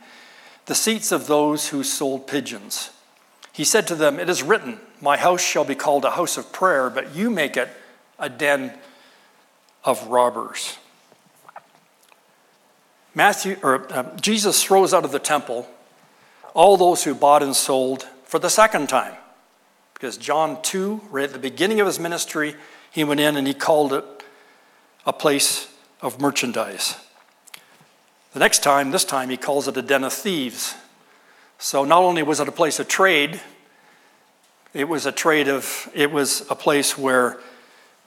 the 0.65 0.75
seats 0.75 1.11
of 1.11 1.27
those 1.27 1.69
who 1.69 1.83
sold 1.83 2.27
pigeons. 2.27 2.91
He 3.51 3.63
said 3.63 3.87
to 3.87 3.95
them, 3.95 4.19
It 4.19 4.29
is 4.29 4.43
written, 4.43 4.79
My 5.01 5.17
house 5.17 5.41
shall 5.41 5.65
be 5.65 5.75
called 5.75 6.05
a 6.05 6.11
house 6.11 6.37
of 6.37 6.51
prayer, 6.51 6.89
but 6.89 7.15
you 7.15 7.29
make 7.29 7.57
it 7.57 7.69
a 8.17 8.29
den 8.29 8.77
of 9.83 10.07
robbers. 10.07 10.77
Matthew, 13.15 13.57
or, 13.63 13.91
uh, 13.91 14.15
Jesus 14.17 14.63
throws 14.63 14.93
out 14.93 15.03
of 15.03 15.11
the 15.11 15.19
temple 15.19 15.67
all 16.53 16.77
those 16.77 17.03
who 17.03 17.13
bought 17.13 17.43
and 17.43 17.55
sold 17.55 18.03
for 18.23 18.39
the 18.39 18.49
second 18.49 18.89
time. 18.89 19.15
Because 19.93 20.17
John 20.17 20.61
2, 20.61 21.01
right 21.09 21.25
at 21.25 21.33
the 21.33 21.39
beginning 21.39 21.79
of 21.79 21.87
his 21.87 21.99
ministry, 21.99 22.55
he 22.91 23.03
went 23.03 23.19
in 23.19 23.35
and 23.35 23.45
he 23.45 23.53
called 23.53 23.93
it 23.93 24.05
a 25.05 25.13
place 25.13 25.67
of 26.01 26.21
merchandise. 26.21 26.95
The 28.33 28.39
next 28.39 28.63
time, 28.63 28.91
this 28.91 29.03
time, 29.03 29.29
he 29.29 29.37
calls 29.37 29.67
it 29.67 29.75
a 29.75 29.81
den 29.81 30.03
of 30.03 30.13
thieves. 30.13 30.75
So 31.57 31.83
not 31.83 32.03
only 32.03 32.23
was 32.23 32.39
it 32.39 32.47
a 32.47 32.51
place 32.53 32.79
of 32.79 32.87
trade, 32.87 33.41
it 34.73 34.87
was 34.87 35.05
a 35.05 35.11
trade 35.11 35.47
of, 35.47 35.89
it 35.93 36.11
was 36.11 36.45
a 36.49 36.55
place 36.55 36.97
where 36.97 37.39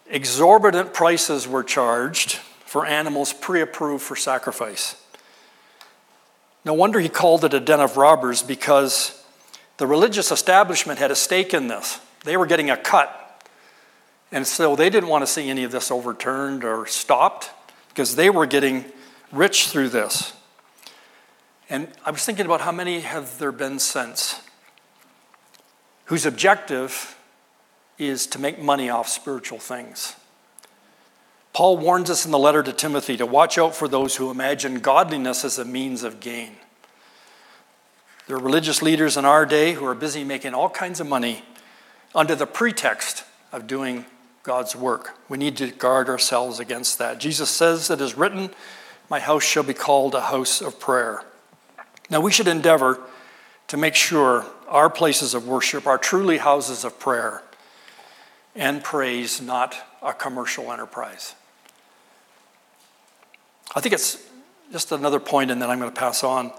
exorbitant 0.09 0.95
prices 0.95 1.49
were 1.49 1.65
charged 1.65 2.37
for 2.65 2.87
animals 2.87 3.33
pre 3.33 3.61
approved 3.61 4.05
for 4.05 4.17
sacrifice. 4.17 5.02
No 6.65 6.75
wonder 6.75 7.01
he 7.01 7.09
called 7.09 7.45
it 7.45 7.55
a 7.55 7.61
den 7.61 7.81
of 7.81 7.97
robbers 7.97 8.43
because 8.43 9.25
the 9.79 9.87
religious 9.87 10.31
establishment 10.31 10.99
had 10.99 11.11
a 11.11 11.17
stake 11.17 11.55
in 11.55 11.69
this. 11.69 12.01
They 12.25 12.37
were 12.37 12.47
getting 12.47 12.71
a 12.71 12.77
cut. 12.77 13.19
And 14.31 14.47
so 14.47 14.77
they 14.77 14.89
didn't 14.89 15.09
want 15.09 15.23
to 15.23 15.27
see 15.27 15.51
any 15.51 15.65
of 15.65 15.73
this 15.73 15.91
overturned 15.91 16.65
or 16.65 16.87
stopped 16.87 17.51
because 17.89 18.17
they 18.17 18.31
were 18.31 18.47
getting 18.47 18.85
rich 19.33 19.69
through 19.69 19.89
this. 19.91 20.33
And 21.69 21.89
I 22.05 22.11
was 22.11 22.25
thinking 22.25 22.47
about 22.47 22.61
how 22.61 22.73
many 22.73 23.01
have 23.01 23.39
there 23.39 23.53
been 23.53 23.79
since 23.79 24.41
whose 26.07 26.27
objective 26.27 27.17
is 27.99 28.27
to 28.27 28.39
make 28.39 28.61
money 28.61 28.91
off 28.91 29.09
spiritual 29.09 29.59
things. 29.59 30.15
Paul 31.53 31.77
warns 31.77 32.09
us 32.09 32.25
in 32.25 32.31
the 32.31 32.39
letter 32.39 32.63
to 32.63 32.73
Timothy 32.73 33.19
to 33.19 33.27
watch 33.27 33.59
out 33.59 33.75
for 33.75 33.87
those 33.87 34.17
who 34.17 34.31
imagine 34.31 34.81
godliness 34.81 35.45
as 35.45 35.59
a 35.59 35.65
means 35.65 36.03
of 36.03 36.21
gain. 36.21 36.57
There 38.27 38.37
are 38.37 38.41
religious 38.41 38.81
leaders 38.81 39.19
in 39.19 39.27
our 39.27 39.45
day 39.45 39.75
who 39.75 39.85
are 39.85 39.95
busy 39.95 40.25
making 40.25 40.55
all 40.55 40.71
kinds 40.71 41.01
of 41.01 41.07
money 41.07 41.45
under 42.15 42.35
the 42.35 42.47
pretext 42.47 43.25
of 43.53 43.67
doing 43.67 44.07
God's 44.43 44.75
work. 44.75 45.19
We 45.29 45.37
need 45.37 45.59
to 45.59 45.71
guard 45.71 46.09
ourselves 46.09 46.59
against 46.59 46.99
that. 46.99 47.19
Jesus 47.19 47.51
says 47.51 47.91
it 47.91 48.01
is 48.01 48.17
written, 48.17 48.51
My 49.11 49.21
house 49.21 49.45
shall 49.45 49.63
be 49.63 49.75
called 49.75 50.15
a 50.15 50.23
house 50.23 50.63
of 50.63 50.81
prayer. 50.81 51.23
Now, 52.09 52.21
we 52.21 52.33
should 52.33 52.49
endeavor 52.49 52.99
to 53.69 53.77
make 53.77 53.95
sure 53.95 54.47
our 54.69 54.89
places 54.89 55.35
of 55.35 55.47
worship 55.47 55.87
are 55.87 55.99
truly 55.99 56.39
houses 56.39 56.85
of 56.85 56.99
prayer 56.99 57.43
and 58.55 58.83
praise, 58.83 59.41
not 59.41 59.77
a 60.03 60.13
commercial 60.13 60.73
enterprise. 60.73 61.35
I 63.75 63.81
think 63.81 63.95
it's 63.95 64.23
just 64.71 64.93
another 64.93 65.21
point, 65.21 65.51
and 65.51 65.61
then 65.61 65.71
I'm 65.71 65.79
going 65.79 65.91
to 65.91 65.99
pass 65.99 66.25
on. 66.25 66.53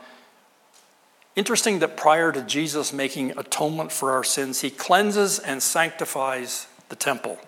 Interesting 1.35 1.79
that 1.79 1.97
prior 1.97 2.31
to 2.31 2.41
Jesus 2.43 2.93
making 2.93 3.37
atonement 3.37 3.91
for 3.91 4.11
our 4.11 4.23
sins, 4.23 4.61
he 4.61 4.69
cleanses 4.69 5.39
and 5.39 5.61
sanctifies 5.61 6.67
the 6.89 6.95
temple. 6.95 7.39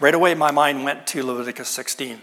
Right 0.00 0.14
away, 0.14 0.34
my 0.34 0.50
mind 0.50 0.84
went 0.84 1.06
to 1.08 1.22
Leviticus 1.22 1.68
16. 1.68 2.20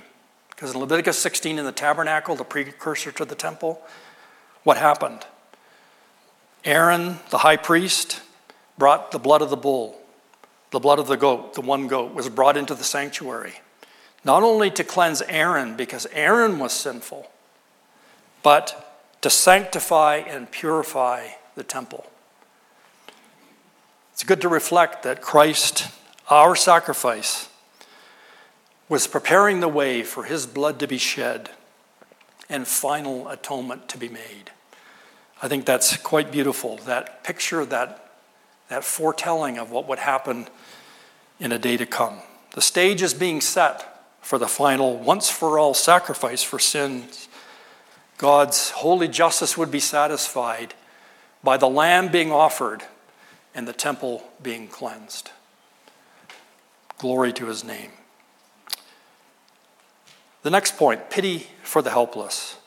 Because 0.49 0.73
in 0.73 0.80
Leviticus 0.82 1.17
16, 1.17 1.58
in 1.58 1.63
the 1.63 1.71
tabernacle, 1.71 2.36
the 2.36 2.43
precursor 2.43 3.13
to 3.13 3.23
the 3.23 3.36
temple, 3.36 3.82
what 4.63 4.75
happened? 4.75 5.25
Aaron, 6.65 7.19
the 7.30 7.38
high 7.38 7.56
priest, 7.56 8.21
brought 8.78 9.12
the 9.12 9.19
blood 9.19 9.41
of 9.41 9.49
the 9.49 9.56
bull, 9.56 9.97
the 10.71 10.80
blood 10.80 10.99
of 10.99 11.08
the 11.08 11.15
goat, 11.15 11.54
the 11.54 11.62
one 11.62 11.88
goat, 11.88 12.13
was 12.13 12.28
brought 12.28 12.58
into 12.58 12.75
the 12.75 12.84
sanctuary. 12.84 13.62
Not 14.23 14.43
only 14.43 14.69
to 14.71 14.84
cleanse 14.84 15.21
Aaron, 15.23 15.75
because 15.75 16.05
Aaron 16.12 16.60
was 16.60 16.73
sinful, 16.73 17.29
but 18.43 19.01
to 19.21 19.29
sanctify 19.29 20.17
and 20.17 20.51
purify 20.51 21.29
the 21.55 21.63
temple. 21.63 22.05
It's 24.13 24.23
good 24.23 24.41
to 24.41 24.49
reflect 24.49 25.03
that 25.03 25.21
Christ, 25.21 25.88
our 26.29 26.55
sacrifice, 26.55 27.49
was 28.89 29.08
preparing 29.08 29.60
the 29.60 29.67
way 29.67 30.03
for 30.03 30.23
his 30.23 30.45
blood 30.45 30.79
to 30.79 30.88
be 30.88 30.97
shed 30.97 31.51
and 32.49 32.67
final 32.67 33.29
atonement 33.29 33.88
to 33.89 33.97
be 33.97 34.10
made. 34.10 34.51
I 35.41 35.48
think 35.48 35.65
that's 35.65 35.96
quite 35.98 36.31
beautiful. 36.31 36.77
That 36.77 37.23
picture, 37.23 37.63
that, 37.65 38.12
that 38.67 38.83
foretelling 38.83 39.58
of 39.58 39.71
what 39.71 39.87
would 39.87 40.00
happen 40.00 40.48
in 41.39 41.52
a 41.52 41.60
day 41.60 41.77
to 41.77 41.85
come. 41.85 42.17
The 42.56 42.62
stage 42.62 43.02
is 43.02 43.13
being 43.13 43.39
set 43.39 43.98
for 44.21 44.37
the 44.37 44.47
final, 44.47 44.97
once 44.97 45.29
for 45.29 45.57
all 45.57 45.73
sacrifice 45.73 46.43
for 46.43 46.59
sins 46.59 47.29
God's 48.19 48.71
holy 48.71 49.07
justice 49.07 49.57
would 49.57 49.71
be 49.71 49.79
satisfied 49.79 50.73
by 51.41 51.55
the 51.55 51.69
lamb 51.69 52.09
being 52.09 52.33
offered 52.33 52.83
and 53.55 53.65
the 53.65 53.73
temple 53.73 54.29
being 54.43 54.67
cleansed. 54.67 55.31
Glory 56.97 57.31
to 57.31 57.45
his 57.45 57.63
name. 57.63 57.91
The 60.43 60.49
next 60.49 60.75
point 60.75 61.09
pity 61.09 61.47
for 61.63 61.81
the 61.81 61.91
helpless. 61.91 62.57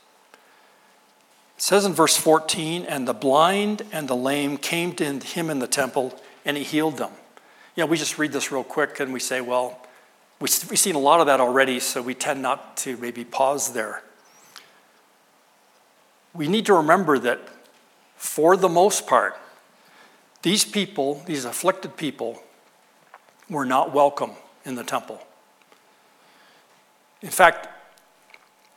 It 1.59 1.62
says 1.62 1.84
in 1.84 1.92
verse 1.92 2.16
14, 2.16 2.86
and 2.86 3.07
the 3.07 3.12
blind 3.12 3.82
and 3.92 4.09
the 4.09 4.16
lame 4.16 4.57
came 4.57 4.94
to 4.94 5.05
him 5.05 5.50
in 5.50 5.59
the 5.59 5.66
temple, 5.66 6.18
and 6.46 6.57
he 6.57 6.64
healed 6.64 6.96
them. 6.96 7.12
You 7.76 7.82
know, 7.82 7.86
we 7.88 7.98
just 7.98 8.18
read 8.18 8.32
this 8.32 8.50
real 8.50 8.64
quick 8.64 9.00
and 9.00 9.12
we 9.12 9.20
say, 9.20 9.42
well, 9.42 9.82
we've 10.43 10.78
seen 10.78 10.97
a 10.97 10.99
lot 10.99 11.20
of 11.20 11.26
that 11.26 11.40
already, 11.40 11.78
so 11.78 12.03
we 12.03 12.14
tend 12.14 12.43
not 12.43 12.76
to 12.78 12.97
maybe 12.97 13.24
pause 13.24 13.72
there. 13.72 14.03
We 16.34 16.49
need 16.49 16.66
to 16.66 16.74
remember 16.74 17.18
that 17.20 17.40
for 18.16 18.57
the 18.57 18.68
most 18.68 19.07
part, 19.07 19.38
these 20.43 20.64
people, 20.64 21.22
these 21.26 21.45
afflicted 21.45 21.97
people, 21.97 22.43
were 23.49 23.64
not 23.64 23.95
welcome 23.95 24.32
in 24.64 24.74
the 24.74 24.82
temple. 24.82 25.20
In 27.20 27.30
fact, 27.30 27.68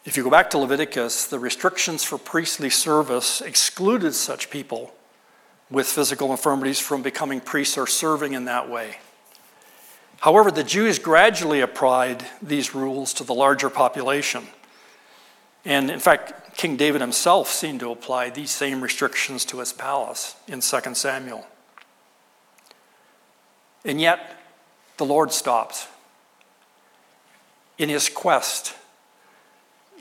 if 0.04 0.16
you 0.16 0.24
go 0.24 0.30
back 0.30 0.52
to 0.52 0.60
Leviticus, 0.60 1.26
the 1.26 1.40
restrictions 1.40 2.04
for 2.04 2.20
priestly 2.20 2.70
service 2.70 3.42
excluded 3.42 4.14
such 4.14 4.52
people 4.52 4.94
with 5.72 5.88
physical 5.88 6.30
infirmities 6.30 6.80
from 6.80 7.02
becoming 7.02 7.42
priests 7.42 7.76
or 7.76 7.88
serving 7.88 8.34
in 8.34 8.46
that 8.46 8.70
way. 8.70 8.98
However, 10.26 10.50
the 10.50 10.64
Jews 10.64 10.98
gradually 10.98 11.62
applied 11.62 12.26
these 12.42 12.74
rules 12.74 13.14
to 13.14 13.24
the 13.24 13.36
larger 13.36 13.70
population. 13.70 14.48
And 15.64 15.92
in 15.92 16.00
fact, 16.00 16.58
King 16.58 16.78
David 16.78 17.00
himself 17.00 17.48
seemed 17.48 17.82
to 17.82 17.92
apply 17.92 18.32
these 18.32 18.50
same 18.50 18.82
restrictions 18.82 19.46
to 19.46 19.60
his 19.60 19.72
palace 19.72 20.36
in 20.48 20.62
2 20.62 20.96
Samuel. 20.96 21.46
And 23.86 24.02
yet, 24.02 24.36
the 24.98 25.06
Lord 25.06 25.32
stops. 25.32 25.88
In 27.78 27.90
his 27.90 28.10
quest, 28.10 28.74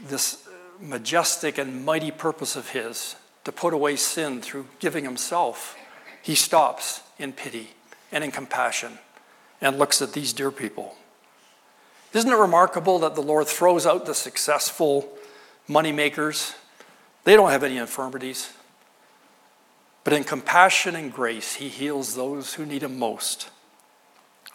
this 0.02 0.48
majestic 0.80 1.58
and 1.58 1.84
mighty 1.84 2.10
purpose 2.10 2.56
of 2.56 2.70
his 2.70 3.16
to 3.44 3.52
put 3.52 3.74
away 3.74 3.96
sin 3.96 4.40
through 4.40 4.68
giving 4.78 5.04
himself, 5.04 5.76
he 6.22 6.34
stops 6.34 7.02
in 7.18 7.34
pity 7.34 7.72
and 8.10 8.24
in 8.24 8.30
compassion 8.30 8.98
and 9.64 9.78
looks 9.78 10.02
at 10.02 10.12
these 10.12 10.34
dear 10.34 10.50
people. 10.50 10.94
Isn't 12.12 12.30
it 12.30 12.36
remarkable 12.36 12.98
that 12.98 13.14
the 13.14 13.22
Lord 13.22 13.46
throws 13.46 13.86
out 13.86 14.04
the 14.04 14.14
successful 14.14 15.08
moneymakers? 15.68 16.54
They 17.24 17.34
don't 17.34 17.50
have 17.50 17.64
any 17.64 17.78
infirmities. 17.78 18.52
But 20.04 20.12
in 20.12 20.22
compassion 20.22 20.94
and 20.94 21.10
grace, 21.10 21.54
he 21.54 21.68
heals 21.68 22.14
those 22.14 22.54
who 22.54 22.66
need 22.66 22.82
him 22.82 22.98
most. 22.98 23.48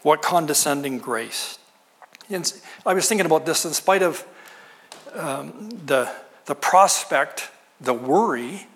What 0.04 0.22
condescending 0.22 1.00
grace. 1.00 1.58
I 2.32 2.94
was 2.94 3.10
thinking 3.10 3.26
about 3.26 3.48
this 3.48 3.66
in 3.66 3.74
spite 3.74 4.04
of 4.04 4.24
um, 5.16 5.72
the, 5.88 6.14
the 6.46 6.54
prospect, 6.54 7.50
the 7.82 7.96
worry 7.96 8.68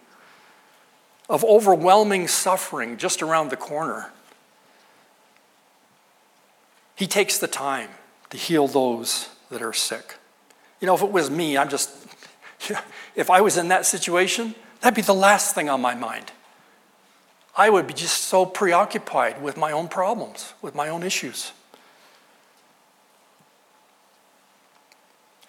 of 1.30 1.46
overwhelming 1.46 2.28
suffering 2.28 2.98
just 2.98 3.22
around 3.22 3.52
the 3.52 3.56
corner. 3.56 4.12
He 7.04 7.08
takes 7.08 7.38
the 7.38 7.50
time 7.50 7.90
to 8.30 8.38
heal 8.38 8.66
those 8.66 9.28
that 9.52 9.62
are 9.62 9.74
sick. 9.74 10.16
You 10.80 10.88
know, 10.88 10.96
if 10.96 11.02
it 11.02 11.12
was 11.12 11.30
me, 11.30 11.58
I'm 11.58 11.68
just, 11.68 11.90
if 13.14 13.30
I 13.30 13.42
was 13.42 13.58
in 13.58 13.68
that 13.68 13.86
situation, 13.86 14.56
that'd 14.80 14.96
be 14.96 15.02
the 15.02 15.14
last 15.14 15.54
thing 15.54 15.70
on 15.70 15.82
my 15.82 15.96
mind. 15.96 16.32
I 17.58 17.70
would 17.70 17.88
be 17.88 17.94
just 17.94 18.22
so 18.22 18.46
preoccupied 18.46 19.42
with 19.42 19.58
my 19.58 19.74
own 19.74 19.90
problems, 19.90 20.54
with 20.62 20.76
my 20.76 20.88
own 20.88 21.04
issues. 21.04 21.52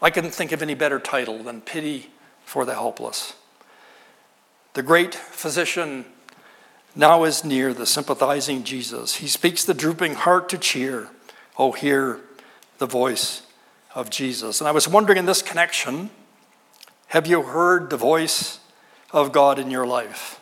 I 0.03 0.11
couldn't 0.11 0.33
think 0.33 0.51
of 0.51 0.61
any 0.61 0.75
better 0.75 0.99
title 0.99 1.41
than 1.45 1.61
Pity 1.61 2.11
for 2.45 2.65
the 2.65 2.75
Helpless. 2.75 3.35
The 4.73 4.83
great 4.83 5.15
physician 5.15 6.07
now 6.97 7.23
is 7.23 7.45
near 7.45 7.73
the 7.73 7.87
sympathizing 7.87 8.65
Jesus. 8.65 9.15
He 9.15 9.29
speaks 9.29 9.65
the 9.65 9.73
drooping 9.73 10.15
heart 10.17 10.49
to 10.49 10.59
cheer. 10.59 11.11
Oh, 11.57 11.73
hear 11.73 12.21
the 12.79 12.87
voice 12.87 13.43
of 13.95 14.11
Jesus. 14.11 14.61
And 14.61 14.69
I 14.69 14.73
was 14.73 14.89
wondering 14.89 15.19
in 15.19 15.27
this 15.27 15.43
connection 15.43 16.11
have 17.09 17.27
you 17.29 17.43
heard 17.43 17.91
the 17.91 17.97
voice 17.97 18.59
of 19.13 19.31
God 19.31 19.61
in 19.61 19.71
your 19.71 19.87
life? 19.87 20.41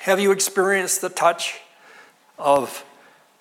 Have 0.00 0.20
you 0.20 0.30
experienced 0.30 1.00
the 1.00 1.08
touch 1.08 1.60
of 2.38 2.84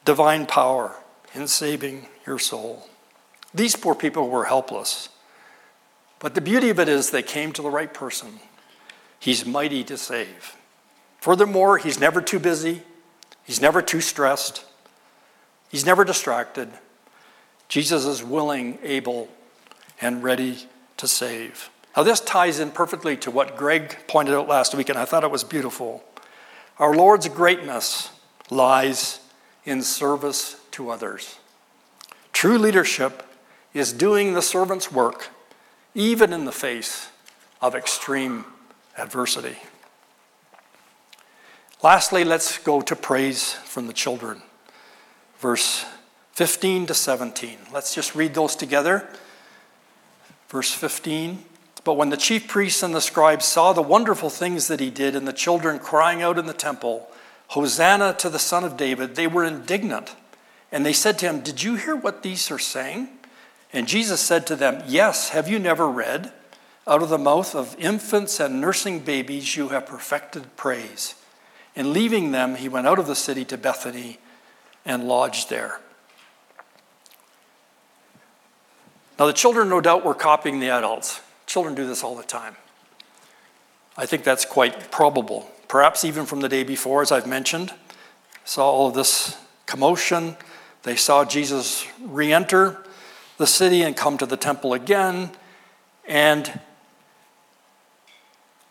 divine 0.05 0.45
power 0.45 0.95
in 1.33 1.47
saving 1.47 2.07
your 2.25 2.39
soul? 2.39 2.87
These 3.53 3.75
poor 3.75 3.93
people 3.93 4.29
were 4.29 4.45
helpless. 4.45 5.09
But 6.19 6.35
the 6.35 6.41
beauty 6.41 6.69
of 6.69 6.79
it 6.79 6.87
is 6.87 7.11
they 7.11 7.23
came 7.23 7.51
to 7.53 7.61
the 7.61 7.69
right 7.69 7.93
person. 7.93 8.39
He's 9.19 9.45
mighty 9.45 9.83
to 9.85 9.97
save. 9.97 10.55
Furthermore, 11.19 11.77
he's 11.77 11.99
never 11.99 12.21
too 12.21 12.39
busy, 12.39 12.83
he's 13.43 13.61
never 13.61 13.81
too 13.81 13.99
stressed, 13.99 14.63
he's 15.69 15.85
never 15.85 16.03
distracted. 16.03 16.69
Jesus 17.67 18.05
is 18.05 18.23
willing, 18.23 18.79
able, 18.83 19.29
and 20.01 20.23
ready 20.23 20.67
to 20.97 21.07
save. 21.07 21.69
Now, 21.95 22.03
this 22.03 22.19
ties 22.19 22.59
in 22.59 22.71
perfectly 22.71 23.17
to 23.17 23.31
what 23.31 23.57
Greg 23.57 23.97
pointed 24.07 24.35
out 24.35 24.47
last 24.47 24.75
week, 24.75 24.89
and 24.89 24.97
I 24.97 25.05
thought 25.05 25.23
it 25.23 25.31
was 25.31 25.43
beautiful. 25.43 26.03
Our 26.77 26.93
Lord's 26.93 27.27
greatness 27.27 28.09
lies 28.49 29.19
in 29.65 29.81
service 29.81 30.59
to 30.71 30.89
others. 30.89 31.37
True 32.31 32.57
leadership 32.57 33.25
is 33.73 33.91
doing 33.91 34.33
the 34.33 34.41
servant's 34.41 34.91
work 34.91 35.29
even 35.93 36.31
in 36.31 36.45
the 36.45 36.51
face 36.51 37.09
of 37.61 37.75
extreme 37.75 38.45
adversity. 38.97 39.57
Lastly, 41.81 42.23
let's 42.23 42.57
go 42.57 42.81
to 42.81 42.95
praise 42.95 43.53
from 43.53 43.87
the 43.87 43.93
children. 43.93 44.41
Verse 45.39 45.85
15 46.33 46.87
to 46.87 46.93
17. 46.93 47.57
Let's 47.73 47.95
just 47.95 48.13
read 48.13 48.33
those 48.33 48.55
together. 48.55 49.07
Verse 50.49 50.71
15. 50.71 51.45
But 51.85 51.93
when 51.93 52.09
the 52.09 52.17
chief 52.17 52.47
priests 52.47 52.83
and 52.83 52.93
the 52.93 53.01
scribes 53.01 53.45
saw 53.45 53.71
the 53.71 53.81
wonderful 53.81 54.29
things 54.29 54.67
that 54.67 54.81
he 54.81 54.89
did 54.89 55.15
and 55.15 55.27
the 55.27 55.33
children 55.33 55.79
crying 55.79 56.21
out 56.21 56.37
in 56.37 56.45
the 56.45 56.53
temple, 56.53 57.09
Hosanna 57.49 58.13
to 58.19 58.29
the 58.29 58.37
Son 58.37 58.63
of 58.65 58.77
David, 58.77 59.15
they 59.15 59.27
were 59.27 59.45
indignant. 59.45 60.15
And 60.71 60.85
they 60.85 60.93
said 60.93 61.17
to 61.19 61.27
him, 61.27 61.39
Did 61.39 61.63
you 61.63 61.75
hear 61.75 61.95
what 61.95 62.21
these 62.21 62.51
are 62.51 62.59
saying? 62.59 63.09
And 63.71 63.87
Jesus 63.87 64.19
said 64.19 64.45
to 64.47 64.55
them, 64.55 64.83
Yes, 64.87 65.29
have 65.29 65.47
you 65.47 65.57
never 65.57 65.87
read? 65.87 66.33
Out 66.85 67.01
of 67.01 67.09
the 67.09 67.17
mouth 67.17 67.55
of 67.55 67.75
infants 67.79 68.39
and 68.39 68.59
nursing 68.59 68.99
babies 68.99 69.55
you 69.55 69.69
have 69.69 69.85
perfected 69.85 70.55
praise. 70.57 71.15
And 71.75 71.93
leaving 71.93 72.31
them, 72.31 72.55
he 72.55 72.67
went 72.67 72.87
out 72.87 72.99
of 72.99 73.07
the 73.07 73.15
city 73.15 73.45
to 73.45 73.57
Bethany 73.57 74.19
and 74.85 75.07
lodged 75.07 75.49
there. 75.49 75.79
Now, 79.19 79.25
the 79.25 79.33
children, 79.33 79.67
no 79.67 79.81
doubt, 79.81 80.05
were 80.05 80.13
copying 80.13 80.59
the 80.59 80.69
adults. 80.69 81.19
Children 81.45 81.75
do 81.75 81.85
this 81.85 82.03
all 82.03 82.15
the 82.15 82.23
time. 82.23 82.55
I 83.97 84.05
think 84.05 84.23
that's 84.23 84.45
quite 84.45 84.91
probable. 84.91 85.51
Perhaps 85.67 86.05
even 86.05 86.25
from 86.25 86.39
the 86.39 86.47
day 86.47 86.63
before, 86.63 87.01
as 87.01 87.11
I've 87.11 87.27
mentioned, 87.27 87.73
saw 88.45 88.71
all 88.71 88.87
of 88.87 88.93
this 88.93 89.37
commotion. 89.65 90.37
They 90.83 90.95
saw 90.95 91.25
Jesus 91.25 91.85
re 92.01 92.31
enter 92.31 92.77
the 93.37 93.45
city 93.45 93.81
and 93.81 93.95
come 93.95 94.17
to 94.17 94.25
the 94.25 94.37
temple 94.37 94.73
again. 94.73 95.31
And 96.07 96.59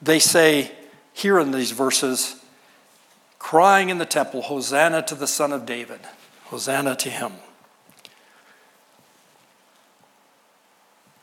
they 0.00 0.18
say 0.18 0.72
here 1.12 1.38
in 1.38 1.50
these 1.50 1.72
verses, 1.72 2.37
crying 3.38 3.88
in 3.88 3.98
the 3.98 4.06
temple, 4.06 4.42
Hosanna 4.42 5.02
to 5.02 5.14
the 5.14 5.26
Son 5.26 5.52
of 5.52 5.66
David, 5.66 6.00
Hosanna 6.44 6.96
to 6.96 7.10
him. 7.10 7.32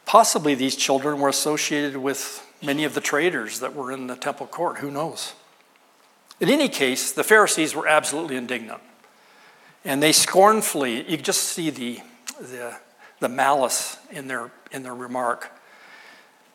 Possibly 0.06 0.56
these 0.56 0.76
children 0.76 1.20
were 1.20 1.30
associated 1.30 1.98
with 1.98 2.46
many 2.62 2.84
of 2.84 2.94
the 2.94 3.02
traders 3.02 3.60
that 3.60 3.76
were 3.76 3.92
in 3.92 4.08
the 4.08 4.16
temple 4.16 4.48
court. 4.48 4.78
Who 4.78 4.92
knows? 4.92 5.34
In 6.40 6.50
any 6.50 6.70
case, 6.70 7.12
the 7.12 7.24
Pharisees 7.24 7.76
were 7.76 7.88
absolutely 7.88 8.36
indignant. 8.36 8.82
And 9.84 10.02
they 10.02 10.12
scornfully, 10.12 11.10
you 11.10 11.18
just 11.18 11.44
see 11.44 11.70
the, 11.70 12.00
the 12.40 12.78
the 13.20 13.30
malice 13.30 13.98
in 14.12 14.28
their, 14.28 14.52
in 14.72 14.84
their 14.84 14.96
remark. 14.96 15.52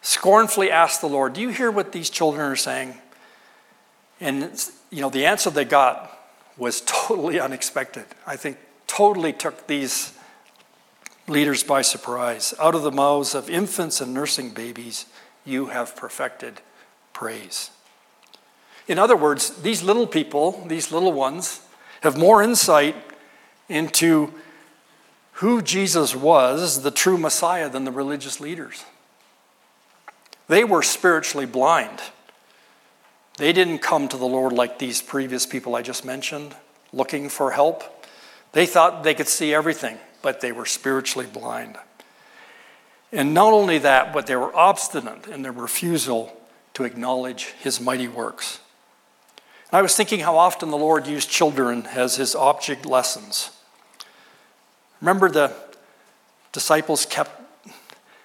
Scornfully 0.02 0.70
asked 0.70 1.00
the 1.00 1.08
Lord, 1.08 1.32
Do 1.32 1.40
you 1.40 1.50
hear 1.50 1.70
what 1.70 1.92
these 1.92 2.11
children 2.11 2.50
are 2.50 2.56
saying? 2.56 2.94
And 4.20 4.61
you 4.91 5.01
know, 5.01 5.11
the 5.11 5.26
answer 5.26 5.51
they 5.51 5.64
got 5.64 6.18
was 6.57 6.82
totally 6.82 7.41
unexpected. 7.49 8.05
I 8.26 8.36
think 8.36 8.59
totally 8.86 9.32
took 9.32 9.66
these 9.66 10.12
leaders 11.28 11.62
by 11.62 11.82
surprise. 11.82 12.55
Out 12.61 12.74
of 12.74 12.82
the 12.82 12.91
mouths 12.91 13.34
of 13.34 13.49
infants 13.49 14.01
and 14.01 14.12
nursing 14.12 14.51
babies, 14.51 15.07
you 15.45 15.66
have 15.66 15.97
perfected 15.97 16.61
praise. 17.12 17.70
In 18.88 18.99
other 18.99 19.16
words, 19.16 19.62
these 19.62 19.82
little 19.82 20.07
people, 20.07 20.64
these 20.66 20.91
little 20.91 21.12
ones, 21.12 21.61
have 22.01 22.18
more 22.18 22.43
insight 22.43 22.97
into 23.68 24.34
who 25.34 25.62
Jesus 25.62 26.14
was, 26.14 26.82
the 26.82 26.91
true 26.91 27.16
Messiah, 27.16 27.68
than 27.68 27.84
the 27.84 27.93
religious 27.93 28.41
leaders. 28.41 28.84
They 30.49 30.64
were 30.64 30.82
spiritually 30.82 31.47
blind. 31.47 32.01
They 33.41 33.53
didn't 33.53 33.78
come 33.78 34.07
to 34.07 34.16
the 34.16 34.26
Lord 34.26 34.53
like 34.53 34.78
these 34.78 35.03
previous 35.03 35.47
people 35.47 35.74
I 35.74 35.82
just 35.82 36.05
mentioned, 36.05 36.55
looking 36.93 37.28
for 37.28 37.51
help. 37.51 38.07
They 38.53 38.66
thought 38.66 39.03
they 39.03 39.14
could 39.14 39.28
see 39.28 39.53
everything 39.53 39.99
but 40.22 40.41
they 40.41 40.53
were 40.53 40.66
spiritually 40.66 41.26
blind. 41.26 41.76
And 43.12 43.34
not 43.34 43.53
only 43.53 43.78
that, 43.78 44.12
but 44.12 44.26
they 44.26 44.36
were 44.36 44.55
obstinate 44.55 45.26
in 45.26 45.43
their 45.43 45.53
refusal 45.53 46.36
to 46.74 46.84
acknowledge 46.84 47.47
his 47.61 47.80
mighty 47.80 48.09
works. 48.09 48.61
And 49.70 49.78
I 49.78 49.82
was 49.82 49.97
thinking 49.97 50.20
how 50.20 50.36
often 50.36 50.70
the 50.70 50.76
Lord 50.76 51.07
used 51.07 51.28
children 51.28 51.86
as 51.86 52.16
his 52.16 52.34
object 52.34 52.86
lessons. 52.86 53.51
Remember, 55.01 55.28
the 55.28 55.53
disciples 56.53 57.07
kept, 57.07 57.39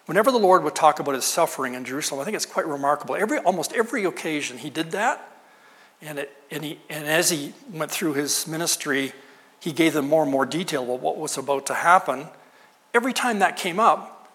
whenever 0.06 0.32
the 0.32 0.40
Lord 0.40 0.64
would 0.64 0.76
talk 0.76 1.00
about 1.00 1.16
his 1.16 1.26
suffering 1.26 1.74
in 1.74 1.86
Jerusalem, 1.86 2.22
I 2.22 2.24
think 2.24 2.36
it's 2.36 2.46
quite 2.46 2.68
remarkable. 2.68 3.16
Every, 3.16 3.40
almost 3.40 3.74
every 3.74 4.06
occasion 4.06 4.58
he 4.58 4.70
did 4.70 4.92
that. 4.92 5.32
And, 6.02 6.20
it, 6.20 6.36
and, 6.52 6.64
he, 6.64 6.80
and 6.90 7.08
as 7.08 7.30
he 7.30 7.54
went 7.72 7.92
through 7.92 8.14
his 8.14 8.48
ministry, 8.48 9.14
he 9.60 9.72
gave 9.72 9.94
them 9.94 10.08
more 10.08 10.24
and 10.24 10.32
more 10.32 10.46
detail 10.46 10.84
about 10.84 11.00
what 11.00 11.18
was 11.18 11.38
about 11.38 11.66
to 11.68 11.74
happen. 11.74 12.28
Every 12.94 13.14
time 13.14 13.40
that 13.40 13.58
came 13.58 13.80
up, 13.80 14.30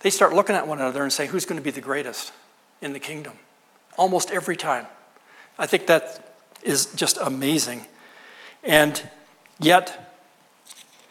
they 0.00 0.10
start 0.10 0.34
looking 0.34 0.54
at 0.54 0.68
one 0.68 0.78
another 0.78 1.02
and 1.02 1.12
say, 1.12 1.26
Who's 1.26 1.46
going 1.46 1.58
to 1.58 1.64
be 1.64 1.70
the 1.70 1.80
greatest 1.80 2.32
in 2.82 2.92
the 2.92 2.98
kingdom? 2.98 3.34
Almost 3.96 4.30
every 4.30 4.56
time. 4.56 4.86
I 5.58 5.66
think 5.66 5.86
that 5.86 6.34
is 6.62 6.86
just 6.94 7.16
amazing. 7.18 7.86
And 8.62 9.08
yet, 9.58 10.14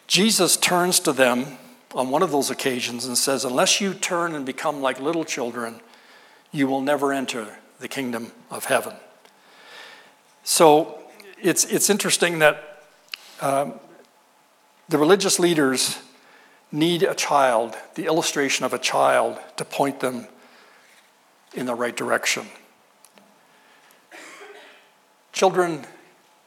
Jesus 0.07 0.57
turns 0.57 0.99
to 1.01 1.13
them 1.13 1.57
on 1.95 2.09
one 2.09 2.21
of 2.21 2.31
those 2.31 2.49
occasions 2.49 3.05
and 3.05 3.17
says, 3.17 3.45
Unless 3.45 3.79
you 3.81 3.93
turn 3.93 4.35
and 4.35 4.45
become 4.45 4.81
like 4.81 4.99
little 4.99 5.23
children, 5.23 5.79
you 6.51 6.67
will 6.67 6.81
never 6.81 7.13
enter 7.13 7.57
the 7.79 7.87
kingdom 7.87 8.31
of 8.51 8.65
heaven. 8.65 8.93
So 10.43 10.99
it's, 11.41 11.65
it's 11.65 11.89
interesting 11.89 12.39
that 12.39 12.83
um, 13.41 13.73
the 14.89 14.97
religious 14.97 15.39
leaders 15.39 15.97
need 16.71 17.03
a 17.03 17.15
child, 17.15 17.75
the 17.95 18.05
illustration 18.05 18.65
of 18.65 18.73
a 18.73 18.77
child, 18.77 19.39
to 19.57 19.65
point 19.65 20.01
them 20.01 20.27
in 21.53 21.65
the 21.65 21.73
right 21.73 21.95
direction. 21.95 22.45
Children 25.31 25.85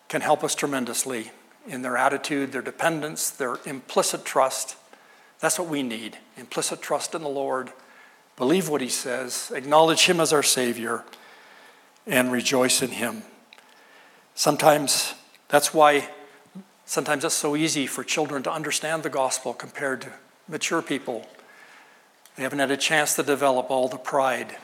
can 0.08 0.20
help 0.20 0.44
us 0.44 0.54
tremendously 0.54 1.30
in 1.66 1.82
their 1.82 1.96
attitude, 1.96 2.52
their 2.52 2.62
dependence, 2.62 3.30
their 3.30 3.58
implicit 3.66 4.24
trust. 4.24 4.76
That's 5.40 5.58
what 5.58 5.68
we 5.68 5.82
need 5.82 6.18
implicit 6.36 6.82
trust 6.82 7.14
in 7.14 7.22
the 7.22 7.28
Lord. 7.28 7.72
Believe 8.36 8.68
what 8.68 8.80
He 8.80 8.88
says, 8.88 9.52
acknowledge 9.54 10.06
Him 10.06 10.20
as 10.20 10.32
our 10.32 10.42
Savior, 10.42 11.04
and 12.06 12.32
rejoice 12.32 12.82
in 12.82 12.90
Him. 12.90 13.22
Sometimes 14.34 15.14
that's 15.48 15.74
why 15.74 16.08
sometimes 16.84 17.24
it's 17.24 17.34
so 17.34 17.56
easy 17.56 17.86
for 17.86 18.04
children 18.04 18.42
to 18.44 18.52
understand 18.52 19.02
the 19.02 19.10
gospel 19.10 19.52
compared 19.52 20.02
to 20.02 20.12
mature 20.48 20.80
people. 20.80 21.26
They 22.36 22.44
haven't 22.44 22.60
had 22.60 22.70
a 22.70 22.76
chance 22.76 23.16
to 23.16 23.22
develop 23.22 23.70
all 23.70 23.88
the 23.88 23.98
pride 23.98 24.56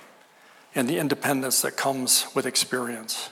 and 0.74 0.88
the 0.88 0.98
independence 0.98 1.62
that 1.62 1.76
comes 1.76 2.26
with 2.34 2.46
experience. 2.46 3.30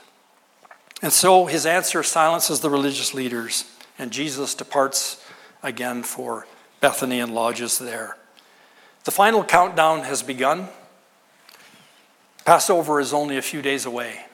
And 1.01 1.11
so 1.11 1.45
his 1.45 1.65
answer 1.65 2.03
silences 2.03 2.59
the 2.59 2.69
religious 2.69 3.13
leaders, 3.13 3.65
and 3.97 4.11
Jesus 4.11 4.53
departs 4.55 5.23
again 5.61 6.03
for 6.03 6.45
Bethany 6.83 7.21
and 7.21 7.33
lodges 7.33 7.79
there. 7.79 8.17
The 9.05 9.11
final 9.11 9.41
countdown 9.41 10.01
has 10.01 10.21
begun. 10.21 10.67
Passover 12.43 12.99
is 12.99 13.13
only 13.13 13.37
a 13.37 13.41
few 13.41 13.61
days 13.61 13.85
away. 13.85 14.25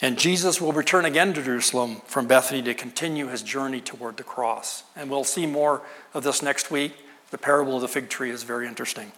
And 0.00 0.18
Jesus 0.18 0.58
will 0.58 0.72
return 0.72 1.04
again 1.04 1.34
to 1.34 1.42
Jerusalem 1.42 2.00
from 2.06 2.26
Bethany 2.26 2.62
to 2.62 2.72
continue 2.72 3.26
his 3.26 3.42
journey 3.42 3.82
toward 3.82 4.16
the 4.16 4.22
cross. 4.22 4.84
And 4.96 5.10
we'll 5.10 5.22
see 5.22 5.44
more 5.44 5.82
of 6.14 6.24
this 6.24 6.40
next 6.40 6.70
week. 6.70 6.94
The 7.30 7.36
parable 7.36 7.76
of 7.76 7.82
the 7.82 7.88
fig 7.88 8.08
tree 8.08 8.30
is 8.30 8.42
very 8.42 8.66
interesting. 8.66 9.12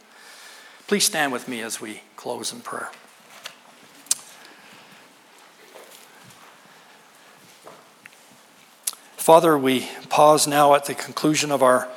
Please 0.89 1.05
stand 1.05 1.31
with 1.31 1.47
me 1.47 1.61
as 1.61 1.81
we 1.81 2.03
close 2.17 2.53
in 2.53 2.61
prayer. 2.61 2.91
Father, 9.17 9.57
we 9.57 9.89
pause 10.09 10.49
now 10.49 10.75
at 10.75 10.87
the 10.87 10.95
conclusion 10.97 11.53
of 11.53 11.63
our 11.63 11.89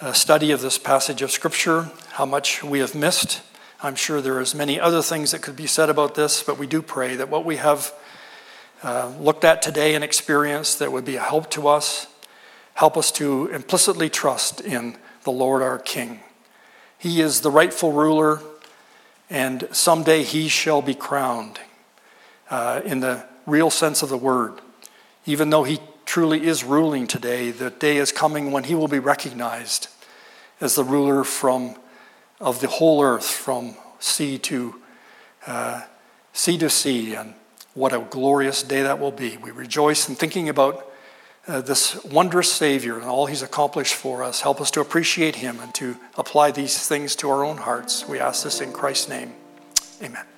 uh, 0.00 0.12
study 0.12 0.50
of 0.50 0.60
this 0.60 0.78
passage 0.78 1.22
of 1.22 1.30
Scripture, 1.30 1.90
how 2.12 2.26
much 2.26 2.62
we 2.62 2.80
have 2.80 2.94
missed. 2.94 3.40
I'm 3.82 3.94
sure 3.94 4.20
there 4.20 4.40
is 4.40 4.54
many 4.54 4.78
other 4.78 5.00
things 5.00 5.30
that 5.30 5.40
could 5.40 5.56
be 5.56 5.66
said 5.66 5.88
about 5.88 6.14
this, 6.14 6.42
but 6.42 6.58
we 6.58 6.66
do 6.66 6.82
pray 6.82 7.16
that 7.16 7.30
what 7.30 7.44
we 7.44 7.56
have 7.56 7.94
uh, 8.82 9.12
looked 9.18 9.44
at 9.44 9.62
today 9.62 9.94
and 9.94 10.04
experienced 10.04 10.80
that 10.80 10.92
would 10.92 11.04
be 11.04 11.16
a 11.16 11.22
help 11.22 11.50
to 11.52 11.68
us. 11.68 12.08
Help 12.74 12.96
us 12.96 13.10
to 13.12 13.46
implicitly 13.46 14.10
trust 14.10 14.60
in 14.60 14.98
the 15.24 15.32
Lord 15.32 15.62
our 15.62 15.78
King. 15.78 16.20
He 16.98 17.22
is 17.22 17.40
the 17.40 17.50
rightful 17.50 17.92
ruler, 17.92 18.40
and 19.30 19.66
someday 19.72 20.24
he 20.24 20.48
shall 20.48 20.82
be 20.82 20.94
crowned 20.94 21.58
uh, 22.50 22.82
in 22.84 23.00
the 23.00 23.24
real 23.46 23.70
sense 23.70 24.02
of 24.02 24.10
the 24.10 24.18
word. 24.18 24.60
Even 25.24 25.48
though 25.48 25.64
he 25.64 25.80
truly 26.06 26.46
is 26.46 26.64
ruling 26.64 27.06
today, 27.06 27.50
the 27.50 27.70
day 27.70 27.98
is 27.98 28.12
coming 28.12 28.52
when 28.52 28.64
he 28.64 28.74
will 28.74 28.88
be 28.88 28.98
recognized 28.98 29.88
as 30.60 30.76
the 30.76 30.84
ruler 30.84 31.24
from, 31.24 31.76
of 32.40 32.60
the 32.60 32.68
whole 32.68 33.02
earth, 33.02 33.26
from 33.26 33.74
sea 33.98 34.38
to 34.38 34.76
uh, 35.46 35.82
sea 36.32 36.58
to 36.58 36.68
sea, 36.68 37.14
and 37.14 37.34
what 37.74 37.92
a 37.92 37.98
glorious 37.98 38.62
day 38.62 38.82
that 38.82 38.98
will 38.98 39.12
be. 39.12 39.36
We 39.36 39.50
rejoice 39.50 40.08
in 40.08 40.14
thinking 40.14 40.48
about 40.48 40.90
uh, 41.46 41.60
this 41.60 42.02
wondrous 42.04 42.52
Savior 42.52 42.96
and 42.96 43.04
all 43.04 43.26
He's 43.26 43.42
accomplished 43.42 43.94
for 43.94 44.22
us. 44.22 44.40
Help 44.40 44.60
us 44.60 44.70
to 44.72 44.80
appreciate 44.80 45.36
Him 45.36 45.60
and 45.60 45.74
to 45.74 45.96
apply 46.16 46.50
these 46.50 46.86
things 46.86 47.16
to 47.16 47.30
our 47.30 47.44
own 47.44 47.58
hearts. 47.58 48.08
We 48.08 48.18
ask 48.18 48.44
this 48.44 48.60
in 48.60 48.72
Christ's 48.72 49.08
name. 49.08 49.34
Amen. 50.02 50.35